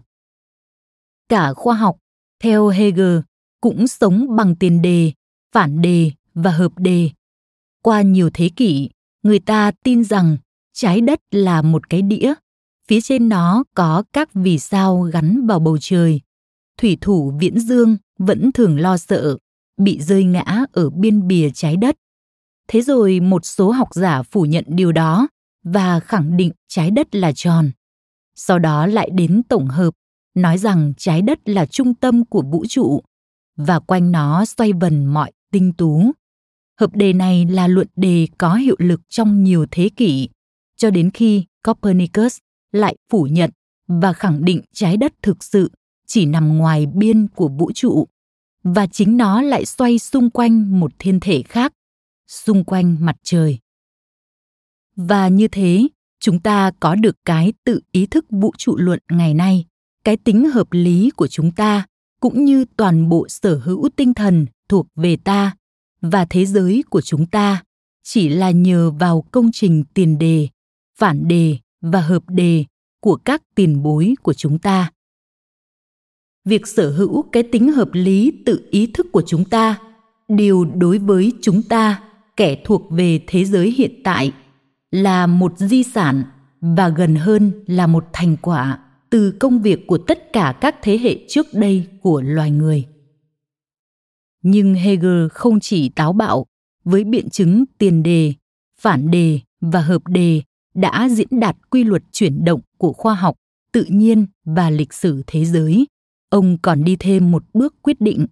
Cả 1.29 1.53
khoa 1.55 1.75
học, 1.75 1.96
theo 2.42 2.68
hegel, 2.68 3.18
cũng 3.61 3.88
sống 3.88 4.37
bằng 4.37 4.57
tiền 4.57 4.83
đề, 4.83 5.12
phản 5.53 5.83
đề 5.83 6.11
và 6.35 6.51
hợp 6.51 6.79
đề. 6.79 7.11
Qua 7.83 8.03
nhiều 8.03 8.31
thế 8.35 8.51
kỷ, 8.57 8.90
người 9.22 9.38
ta 9.38 9.70
tin 9.85 10.05
rằng 10.05 10.37
trái 10.72 11.01
đất 11.01 11.20
là 11.31 11.62
một 11.62 11.90
cái 11.90 12.03
đĩa, 12.03 12.35
phía 12.88 13.01
trên 13.01 13.29
nó 13.29 13.64
có 13.75 14.05
các 14.12 14.29
vì 14.35 14.59
sao 14.59 15.01
gắn 15.12 15.46
vào 15.46 15.59
bầu 15.59 15.79
trời. 15.81 16.20
Thủy 16.79 16.98
thủ 17.01 17.33
viễn 17.40 17.59
dương 17.59 17.96
vẫn 18.18 18.53
thường 18.53 18.81
lo 18.81 18.96
sợ 18.96 19.38
bị 19.76 20.00
rơi 20.00 20.24
ngã 20.24 20.64
ở 20.72 20.90
biên 20.90 21.26
bìa 21.26 21.50
trái 21.54 21.76
đất. 21.76 21.96
Thế 22.68 22.82
rồi 22.82 23.20
một 23.20 23.44
số 23.46 23.70
học 23.70 23.88
giả 23.94 24.22
phủ 24.22 24.44
nhận 24.44 24.64
điều 24.68 24.92
đó 24.92 25.28
và 25.64 26.00
khẳng 26.00 26.37
định 26.37 26.52
trái 26.68 26.90
đất 26.90 27.14
là 27.14 27.32
tròn. 27.32 27.70
Sau 28.35 28.58
đó 28.58 28.87
lại 28.87 29.11
đến 29.12 29.42
tổng 29.48 29.66
hợp, 29.66 29.94
nói 30.35 30.58
rằng 30.58 30.92
trái 30.96 31.22
đất 31.22 31.48
là 31.48 31.66
trung 31.66 31.94
tâm 31.94 32.24
của 32.24 32.42
vũ 32.42 32.66
trụ 32.68 33.02
và 33.56 33.78
quanh 33.78 34.12
nó 34.12 34.44
xoay 34.44 34.72
vần 34.72 35.04
mọi 35.06 35.32
tinh 35.52 35.72
tú. 35.72 36.12
Hợp 36.80 36.96
đề 36.96 37.12
này 37.12 37.46
là 37.46 37.68
luận 37.68 37.88
đề 37.96 38.28
có 38.38 38.54
hiệu 38.54 38.76
lực 38.78 39.00
trong 39.08 39.42
nhiều 39.42 39.66
thế 39.70 39.90
kỷ, 39.96 40.28
cho 40.76 40.90
đến 40.90 41.11
khi 41.11 41.44
copernicus 41.64 42.38
lại 42.72 42.96
phủ 43.11 43.26
nhận 43.30 43.50
và 43.88 44.12
khẳng 44.12 44.44
định 44.44 44.61
trái 44.72 44.96
đất 44.96 45.12
thực 45.22 45.44
sự 45.44 45.70
chỉ 46.06 46.26
nằm 46.26 46.58
ngoài 46.58 46.87
biên 46.87 47.28
của 47.28 47.48
vũ 47.48 47.72
trụ 47.74 48.08
và 48.62 48.87
chính 48.87 49.16
nó 49.16 49.42
lại 49.42 49.66
xoay 49.66 49.98
xung 49.98 50.31
quanh 50.31 50.81
một 50.81 50.92
thiên 50.98 51.20
thể 51.20 51.42
khác, 51.42 51.72
xung 52.29 52.64
quanh 52.64 52.96
mặt 53.01 53.16
trời. 53.22 53.59
Và 54.96 55.29
như 55.29 55.48
thế, 55.48 55.88
chúng 56.20 56.40
ta 56.40 56.70
có 56.81 56.94
được 56.94 57.16
cái 57.25 57.53
tự 57.64 57.81
ý 57.92 58.07
thức 58.07 58.25
vũ 58.31 58.53
trụ 58.59 58.77
luận 58.77 59.01
ngày 59.11 59.35
nay, 59.35 59.64
cái 60.05 60.16
tính 60.16 60.48
hợp 60.48 60.66
lý 60.70 61.11
của 61.11 61.27
chúng 61.27 61.53
ta, 61.53 61.87
cũng 62.20 62.44
như 62.44 62.64
toàn 62.77 63.09
bộ 63.09 63.29
sở 63.29 63.61
hữu 63.64 63.88
tinh 63.96 64.14
thần 64.14 64.46
thuộc 64.68 64.87
về 64.96 65.16
ta 65.16 65.57
và 66.01 66.27
thế 66.31 66.46
giới 66.46 66.83
của 66.90 67.01
chúng 67.01 67.27
ta, 67.27 67.62
chỉ 68.03 68.29
là 68.29 68.51
nhờ 68.51 68.90
vào 68.90 69.25
công 69.31 69.53
trình 69.53 69.85
tiền 69.94 70.18
đề, 70.18 70.48
phản 70.98 71.29
đề 71.29 71.59
và 71.81 72.01
hợp 72.01 72.22
đề 72.29 72.64
của 73.01 73.16
các 73.16 73.42
tiền 73.55 73.83
bối 73.83 74.14
của 74.22 74.35
chúng 74.35 74.59
ta 74.59 74.90
việc 76.44 76.66
sở 76.66 76.90
hữu 76.90 77.22
cái 77.22 77.42
tính 77.42 77.72
hợp 77.72 77.88
lý 77.92 78.33
tự 78.46 78.68
ý 78.70 78.87
thức 78.87 79.07
của 79.12 79.22
chúng 79.26 79.44
ta, 79.44 79.78
điều 80.28 80.64
đối 80.64 80.98
với 80.98 81.33
chúng 81.42 81.62
ta 81.62 82.02
kẻ 82.37 82.62
thuộc 82.64 82.90
về 82.90 83.20
thế 83.26 83.44
giới 83.44 83.70
hiện 83.70 84.00
tại 84.05 84.33
là 84.90 85.26
một 85.26 85.59
di 85.59 85.83
sản 85.83 86.22
và 86.61 86.88
gần 86.88 87.14
hơn 87.14 87.52
là 87.66 87.87
một 87.87 88.05
thành 88.12 88.37
quả 88.42 88.78
từ 89.11 89.31
công 89.31 89.62
việc 89.62 89.87
của 89.87 89.98
tất 89.98 90.33
cả 90.33 90.55
các 90.61 90.76
thế 90.83 90.98
hệ 90.98 91.18
trước 91.28 91.46
đây 91.52 91.87
của 92.02 92.20
loài 92.20 92.50
người. 92.50 92.87
Nhưng 94.42 94.74
hegel 94.74 95.28
không 95.28 95.61
chỉ 95.61 95.88
táo 95.88 96.12
bạo 96.12 96.46
với 96.85 97.05
biện 97.05 97.31
chứng 97.31 97.64
tiền 97.78 98.02
đề, 98.02 98.35
phản 98.81 99.11
đề 99.11 99.40
và 99.61 99.81
hợp 99.81 100.02
đề 100.07 100.42
đã 100.74 101.09
diễn 101.11 101.28
đạt 101.31 101.57
quy 101.70 101.85
luật 101.85 102.02
chuyển 102.12 102.44
động 102.44 102.61
của 102.78 102.92
khoa 102.92 103.14
học, 103.14 103.37
tự 103.72 103.85
nhiên 103.88 104.26
và 104.44 104.70
lịch 104.70 104.92
sử 104.92 105.22
thế 105.26 105.44
giới 105.44 105.87
ông 106.33 106.59
còn 106.62 106.85
đi 106.85 106.97
thêm 106.97 107.31
một 107.31 107.45
bước 107.55 107.75
quyết 107.83 108.01
định. 108.01 108.27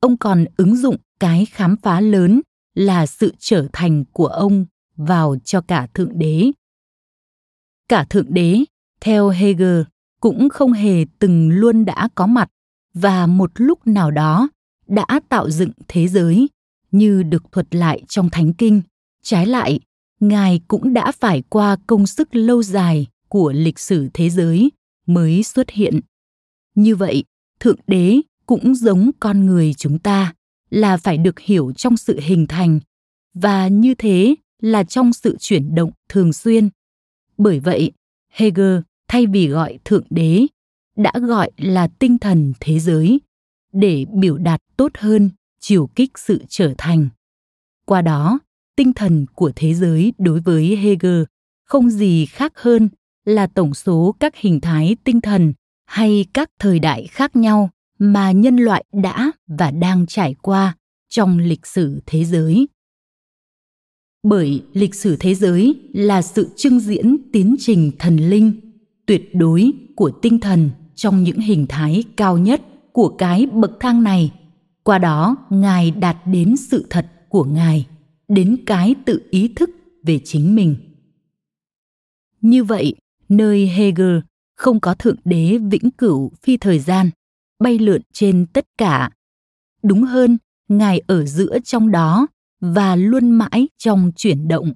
Ông 0.00 0.16
còn 0.16 0.44
ứng 0.56 0.76
dụng 0.76 0.96
cái 1.20 1.46
khám 1.46 1.76
phá 1.76 2.00
lớn 2.00 2.40
là 2.74 3.06
sự 3.06 3.34
trở 3.38 3.68
thành 3.72 4.04
của 4.12 4.26
ông 4.26 4.66
vào 4.96 5.36
cho 5.44 5.60
cả 5.60 5.86
thượng 5.94 6.18
đế. 6.18 6.50
Cả 7.88 8.04
thượng 8.04 8.34
đế, 8.34 8.64
theo 9.00 9.28
hegel 9.28 9.82
cũng 10.20 10.48
không 10.48 10.72
hề 10.72 11.04
từng 11.18 11.50
luôn 11.50 11.84
đã 11.84 12.08
có 12.14 12.26
mặt 12.26 12.48
và 12.94 13.26
một 13.26 13.50
lúc 13.54 13.86
nào 13.86 14.10
đó 14.10 14.48
đã 14.86 15.20
tạo 15.28 15.50
dựng 15.50 15.72
thế 15.88 16.08
giới 16.08 16.48
như 16.90 17.22
được 17.22 17.42
thuật 17.52 17.74
lại 17.74 18.02
trong 18.08 18.30
thánh 18.30 18.52
kinh. 18.52 18.82
Trái 19.22 19.46
lại, 19.46 19.80
ngài 20.20 20.60
cũng 20.68 20.94
đã 20.94 21.12
phải 21.12 21.42
qua 21.48 21.76
công 21.86 22.06
sức 22.06 22.34
lâu 22.36 22.62
dài 22.62 23.06
của 23.28 23.52
lịch 23.52 23.78
sử 23.78 24.08
thế 24.14 24.30
giới 24.30 24.70
mới 25.06 25.42
xuất 25.42 25.70
hiện 25.70 26.00
như 26.74 26.96
vậy, 26.96 27.24
thượng 27.60 27.78
đế 27.86 28.20
cũng 28.46 28.74
giống 28.74 29.10
con 29.20 29.46
người 29.46 29.74
chúng 29.74 29.98
ta, 29.98 30.34
là 30.70 30.96
phải 30.96 31.18
được 31.18 31.40
hiểu 31.40 31.72
trong 31.76 31.96
sự 31.96 32.20
hình 32.22 32.46
thành, 32.46 32.80
và 33.34 33.68
như 33.68 33.94
thế 33.94 34.34
là 34.60 34.84
trong 34.84 35.12
sự 35.12 35.36
chuyển 35.40 35.74
động 35.74 35.90
thường 36.08 36.32
xuyên. 36.32 36.68
Bởi 37.38 37.60
vậy, 37.60 37.92
hegel, 38.28 38.78
thay 39.08 39.26
vì 39.26 39.48
gọi 39.48 39.78
thượng 39.84 40.04
đế, 40.10 40.46
đã 40.96 41.12
gọi 41.22 41.50
là 41.56 41.88
tinh 41.98 42.18
thần 42.18 42.52
thế 42.60 42.78
giới, 42.78 43.20
để 43.72 44.04
biểu 44.14 44.38
đạt 44.38 44.60
tốt 44.76 44.92
hơn, 44.98 45.30
chiều 45.60 45.86
kích 45.86 46.10
sự 46.18 46.42
trở 46.48 46.74
thành. 46.78 47.08
Qua 47.86 48.02
đó, 48.02 48.38
tinh 48.76 48.92
thần 48.92 49.26
của 49.34 49.52
thế 49.56 49.74
giới 49.74 50.12
đối 50.18 50.40
với 50.40 50.76
hegel 50.76 51.22
không 51.64 51.90
gì 51.90 52.26
khác 52.26 52.52
hơn 52.56 52.88
là 53.24 53.46
tổng 53.46 53.74
số 53.74 54.14
các 54.20 54.36
hình 54.36 54.60
thái 54.60 54.96
tinh 55.04 55.20
thần 55.20 55.52
hay 55.86 56.26
các 56.34 56.50
thời 56.58 56.78
đại 56.78 57.06
khác 57.06 57.36
nhau 57.36 57.70
mà 57.98 58.32
nhân 58.32 58.56
loại 58.56 58.84
đã 58.92 59.32
và 59.46 59.70
đang 59.70 60.06
trải 60.06 60.34
qua 60.42 60.76
trong 61.08 61.38
lịch 61.38 61.66
sử 61.66 62.00
thế 62.06 62.24
giới. 62.24 62.68
Bởi 64.22 64.62
lịch 64.72 64.94
sử 64.94 65.16
thế 65.20 65.34
giới 65.34 65.74
là 65.92 66.22
sự 66.22 66.48
trưng 66.56 66.80
diễn 66.80 67.16
tiến 67.32 67.56
trình 67.58 67.92
thần 67.98 68.16
linh 68.16 68.52
tuyệt 69.06 69.34
đối 69.34 69.72
của 69.96 70.10
tinh 70.22 70.40
thần 70.40 70.70
trong 70.94 71.22
những 71.22 71.38
hình 71.38 71.66
thái 71.68 72.04
cao 72.16 72.38
nhất 72.38 72.62
của 72.92 73.08
cái 73.08 73.46
bậc 73.46 73.70
thang 73.80 74.02
này. 74.02 74.32
Qua 74.82 74.98
đó, 74.98 75.36
ngài 75.50 75.90
đạt 75.90 76.16
đến 76.26 76.56
sự 76.56 76.86
thật 76.90 77.10
của 77.28 77.44
ngài, 77.44 77.86
đến 78.28 78.56
cái 78.66 78.94
tự 79.04 79.22
ý 79.30 79.48
thức 79.48 79.70
về 80.02 80.20
chính 80.24 80.54
mình. 80.54 80.76
Như 82.40 82.64
vậy, 82.64 82.94
nơi 83.28 83.66
hegel 83.68 84.18
không 84.56 84.80
có 84.80 84.94
thượng 84.94 85.16
đế 85.24 85.58
vĩnh 85.58 85.90
cửu 85.90 86.32
phi 86.42 86.56
thời 86.56 86.78
gian, 86.78 87.10
bay 87.58 87.78
lượn 87.78 88.02
trên 88.12 88.46
tất 88.46 88.66
cả. 88.78 89.10
Đúng 89.82 90.02
hơn, 90.02 90.38
ngài 90.68 91.00
ở 91.06 91.26
giữa 91.26 91.58
trong 91.64 91.90
đó 91.90 92.26
và 92.60 92.96
luôn 92.96 93.30
mãi 93.30 93.68
trong 93.78 94.12
chuyển 94.16 94.48
động. 94.48 94.72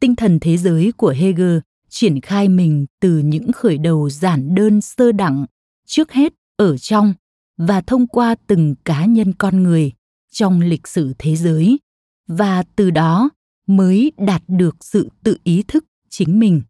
Tinh 0.00 0.16
thần 0.16 0.38
thế 0.40 0.56
giới 0.56 0.92
của 0.96 1.14
hegel 1.18 1.58
triển 1.88 2.20
khai 2.20 2.48
mình 2.48 2.86
từ 3.00 3.18
những 3.18 3.52
khởi 3.52 3.78
đầu 3.78 4.10
giản 4.10 4.54
đơn 4.54 4.80
sơ 4.80 5.12
đẳng, 5.12 5.46
trước 5.86 6.12
hết 6.12 6.32
ở 6.56 6.78
trong 6.78 7.14
và 7.56 7.80
thông 7.80 8.06
qua 8.06 8.34
từng 8.46 8.74
cá 8.84 9.04
nhân 9.04 9.32
con 9.32 9.62
người 9.62 9.92
trong 10.32 10.60
lịch 10.60 10.88
sử 10.88 11.12
thế 11.18 11.36
giới, 11.36 11.78
và 12.26 12.62
từ 12.76 12.90
đó 12.90 13.30
mới 13.66 14.12
đạt 14.18 14.42
được 14.48 14.76
sự 14.80 15.08
tự 15.22 15.36
ý 15.44 15.62
thức 15.62 15.84
chính 16.10 16.38
mình 16.38 16.62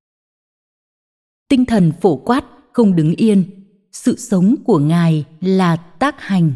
tinh 1.49 1.65
thần 1.65 1.93
phổ 2.01 2.17
quát, 2.17 2.45
không 2.73 2.97
đứng 2.97 3.15
yên. 3.15 3.45
Sự 3.93 4.17
sống 4.19 4.55
của 4.65 4.79
ngài 4.79 5.25
là 5.41 5.77
tác 5.77 6.15
hành. 6.19 6.53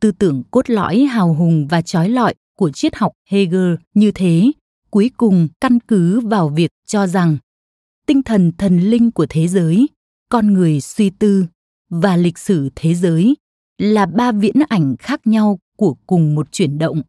Tư 0.00 0.12
tưởng 0.12 0.42
cốt 0.50 0.70
lõi, 0.70 0.98
hào 0.98 1.34
hùng 1.34 1.68
và 1.68 1.82
trói 1.82 2.08
lọi 2.08 2.34
của 2.56 2.70
triết 2.70 2.96
học 2.96 3.12
hegel 3.30 3.74
như 3.94 4.12
thế, 4.12 4.52
cuối 4.90 5.10
cùng 5.16 5.48
căn 5.60 5.78
cứ 5.80 6.20
vào 6.20 6.48
việc 6.48 6.70
cho 6.86 7.06
rằng 7.06 7.36
tinh 8.06 8.22
thần 8.22 8.52
thần 8.58 8.78
linh 8.80 9.10
của 9.10 9.26
thế 9.28 9.48
giới, 9.48 9.86
con 10.28 10.52
người 10.52 10.80
suy 10.80 11.10
tư 11.10 11.46
và 11.90 12.16
lịch 12.16 12.38
sử 12.38 12.68
thế 12.74 12.94
giới 12.94 13.36
là 13.78 14.06
ba 14.06 14.32
viễn 14.32 14.56
ảnh 14.68 14.96
khác 14.98 15.26
nhau 15.26 15.58
của 15.76 15.94
cùng 16.06 16.34
một 16.34 16.52
chuyển 16.52 16.78
động. 16.78 17.02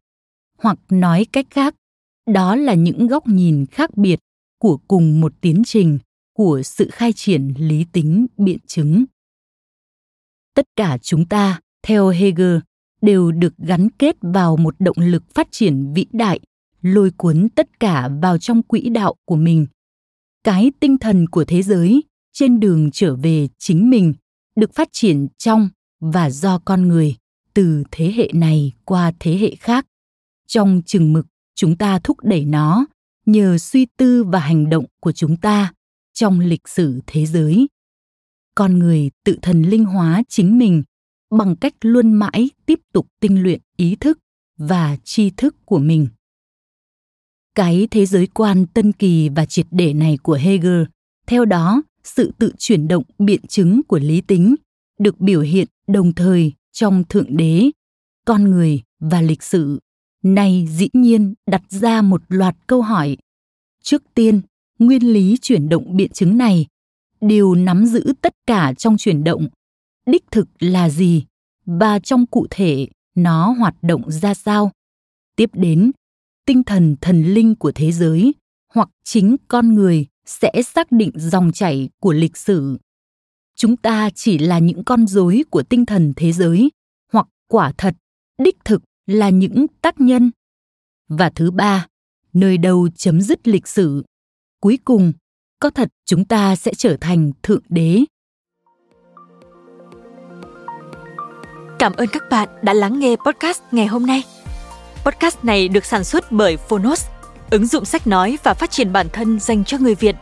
Hoặc 0.58 0.80
nói 0.90 1.26
cách 1.32 1.48
khác, 1.50 1.76
đó 2.28 2.56
là 2.56 2.74
những 2.74 3.08
góc 3.08 3.28
nhìn 3.28 3.66
khác 3.66 3.98
biệt 3.98 4.20
của 4.64 4.78
cùng 4.88 5.22
một 5.22 5.34
tiến 5.42 5.62
trình, 5.66 6.00
của 6.34 6.62
sự 6.64 6.90
khai 6.92 7.14
triển 7.14 7.54
lý 7.58 7.86
tính 7.92 8.26
biện 8.38 8.58
chứng. 8.68 9.06
Tất 10.56 10.68
cả 10.76 10.98
chúng 10.98 11.26
ta, 11.26 11.60
theo 11.88 12.10
hegel, 12.10 12.58
đều 13.02 13.32
được 13.32 13.54
gắn 13.58 13.90
kết 13.90 14.16
vào 14.22 14.58
một 14.58 14.76
động 14.80 14.98
lực 15.00 15.24
phát 15.34 15.48
triển 15.52 15.94
vĩ 15.94 16.06
đại, 16.12 16.40
lôi 16.82 17.12
cuốn 17.18 17.50
tất 17.56 17.80
cả 17.80 18.10
vào 18.22 18.38
trong 18.38 18.64
quỹ 18.64 18.90
đạo 18.90 19.16
của 19.26 19.36
mình. 19.36 19.68
Cái 20.44 20.72
tinh 20.80 20.98
thần 20.98 21.28
của 21.28 21.46
thế 21.46 21.62
giới, 21.62 22.04
trên 22.34 22.60
đường 22.60 22.92
trở 22.92 23.16
về 23.16 23.48
chính 23.58 23.90
mình, 23.90 24.14
được 24.56 24.74
phát 24.74 24.90
triển 24.92 25.28
trong 25.38 25.70
và 26.00 26.30
do 26.30 26.60
con 26.66 26.88
người, 26.88 27.16
từ 27.54 27.84
thế 27.92 28.14
hệ 28.16 28.30
này 28.34 28.72
qua 28.86 29.12
thế 29.20 29.38
hệ 29.38 29.56
khác. 29.56 29.86
Trong 30.48 30.82
chừng 30.86 31.14
mực, 31.14 31.26
chúng 31.56 31.78
ta 31.78 32.00
thúc 32.00 32.18
đẩy 32.24 32.46
nó 32.46 32.86
nhờ 33.26 33.58
suy 33.58 33.86
tư 33.98 34.24
và 34.24 34.40
hành 34.40 34.70
động 34.70 34.86
của 35.00 35.12
chúng 35.12 35.38
ta 35.38 35.74
trong 36.14 36.40
lịch 36.40 36.68
sử 36.68 37.00
thế 37.08 37.26
giới. 37.26 37.68
Con 38.56 38.80
người 38.80 39.12
tự 39.24 39.38
thần 39.42 39.62
linh 39.62 39.86
hóa 39.86 40.24
chính 40.30 40.58
mình 40.58 40.84
bằng 41.30 41.56
cách 41.56 41.74
luôn 41.82 42.14
mãi 42.14 42.50
tiếp 42.66 42.80
tục 42.94 43.08
tinh 43.20 43.44
luyện 43.44 43.60
ý 43.78 43.96
thức 43.96 44.20
và 44.58 44.98
tri 45.04 45.30
thức 45.30 45.56
của 45.66 45.80
mình. 45.80 46.08
Cái 47.56 47.88
thế 47.92 48.06
giới 48.06 48.28
quan 48.28 48.66
tân 48.68 48.92
kỳ 48.92 49.30
và 49.30 49.46
triệt 49.46 49.68
để 49.72 49.94
này 49.94 50.18
của 50.24 50.34
hegel, 50.42 50.84
theo 51.28 51.46
đó, 51.46 51.82
sự 52.04 52.32
tự 52.40 52.54
chuyển 52.58 52.88
động 52.88 53.04
biện 53.18 53.48
chứng 53.48 53.82
của 53.88 54.00
lý 54.00 54.22
tính 54.22 54.56
được 55.00 55.20
biểu 55.20 55.42
hiện 55.42 55.68
đồng 55.88 56.14
thời 56.14 56.54
trong 56.72 57.04
thượng 57.10 57.38
đế, 57.38 57.72
con 58.26 58.44
người 58.44 58.82
và 59.00 59.22
lịch 59.22 59.44
sử 59.44 59.80
này 60.24 60.68
dĩ 60.70 60.88
nhiên, 60.94 61.34
đặt 61.48 61.62
ra 61.70 62.02
một 62.02 62.22
loạt 62.28 62.56
câu 62.68 62.82
hỏi. 62.82 63.18
Trước 63.84 64.04
tiên, 64.14 64.42
nguyên 64.80 65.14
lý 65.14 65.38
chuyển 65.42 65.70
động 65.70 65.98
biện 65.98 66.12
chứng 66.12 66.38
này. 66.38 66.66
Đều 67.22 67.56
nắm 67.56 67.86
giữ 67.86 68.14
tất 68.22 68.34
cả 68.48 68.74
trong 68.74 68.98
chuyển 68.98 69.24
động. 69.24 69.48
Đích 70.06 70.24
thực 70.32 70.48
là 70.60 70.90
gì? 70.90 71.26
Và 71.66 72.00
trong 72.00 72.26
cụ 72.26 72.48
thể, 72.50 72.88
nó 73.16 73.52
hoạt 73.52 73.76
động 73.82 74.12
ra 74.12 74.34
sao? 74.34 74.72
Tiếp 75.36 75.50
đến, 75.54 75.92
tinh 76.46 76.64
thần 76.64 76.96
thần 77.02 77.24
linh 77.24 77.56
của 77.56 77.72
thế 77.76 77.92
giới, 77.92 78.34
hoặc 78.74 78.90
chính 79.04 79.36
con 79.48 79.76
người, 79.76 80.06
sẽ 80.26 80.52
xác 80.66 80.92
định 80.92 81.12
dòng 81.16 81.52
chảy 81.52 81.90
của 82.00 82.14
lịch 82.14 82.38
sử. 82.38 82.78
Chúng 83.56 83.78
ta 83.78 84.10
chỉ 84.16 84.38
là 84.38 84.60
những 84.60 84.84
con 84.84 85.08
rối 85.08 85.44
của 85.50 85.64
tinh 85.64 85.86
thần 85.86 86.14
thế 86.16 86.32
giới, 86.32 86.72
hoặc 87.12 87.28
quả 87.48 87.74
thật, 87.78 87.96
đích 88.38 88.58
thực 88.66 88.84
là 89.08 89.30
những 89.30 89.66
tác 89.82 90.02
nhân 90.02 90.32
và 91.10 91.30
thứ 91.36 91.52
ba 91.52 91.88
nơi 92.34 92.58
đâu 92.58 92.90
chấm 92.96 93.22
dứt 93.22 93.48
lịch 93.48 93.68
sử 93.68 94.04
cuối 94.60 94.80
cùng 94.86 95.14
có 95.60 95.70
thật 95.70 95.90
chúng 96.06 96.26
ta 96.26 96.56
sẽ 96.56 96.72
trở 96.78 96.98
thành 97.02 97.32
thượng 97.44 97.62
đế 97.70 98.04
Cảm 101.80 101.94
ơn 101.94 102.08
các 102.08 102.24
bạn 102.30 102.50
đã 102.62 102.74
lắng 102.74 103.00
nghe 103.00 103.16
podcast 103.26 103.62
ngày 103.72 103.88
hôm 103.88 104.06
nay. 104.06 104.24
Podcast 105.06 105.44
này 105.44 105.68
được 105.68 105.86
sản 105.86 106.04
xuất 106.04 106.32
bởi 106.32 106.58
Phonos, 106.58 107.06
ứng 107.50 107.68
dụng 107.68 107.86
sách 107.86 108.08
nói 108.08 108.38
và 108.44 108.54
phát 108.54 108.72
triển 108.72 108.94
bản 108.94 109.08
thân 109.14 109.40
dành 109.40 109.64
cho 109.64 109.78
người 109.78 109.96
Việt. 109.96 110.16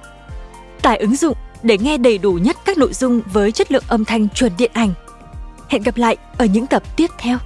Tải 0.81 0.97
ứng 0.97 1.15
dụng 1.15 1.37
để 1.63 1.77
nghe 1.77 1.97
đầy 1.97 2.17
đủ 2.17 2.33
nhất 2.33 2.57
các 2.65 2.77
nội 2.77 2.93
dung 2.93 3.21
với 3.33 3.51
chất 3.51 3.71
lượng 3.71 3.83
âm 3.87 4.05
thanh 4.05 4.29
chuẩn 4.29 4.51
điện 4.57 4.71
ảnh. 4.73 4.93
Hẹn 5.69 5.83
gặp 5.83 5.97
lại 5.97 6.17
ở 6.37 6.45
những 6.45 6.67
tập 6.67 6.83
tiếp 6.97 7.07
theo. 7.17 7.37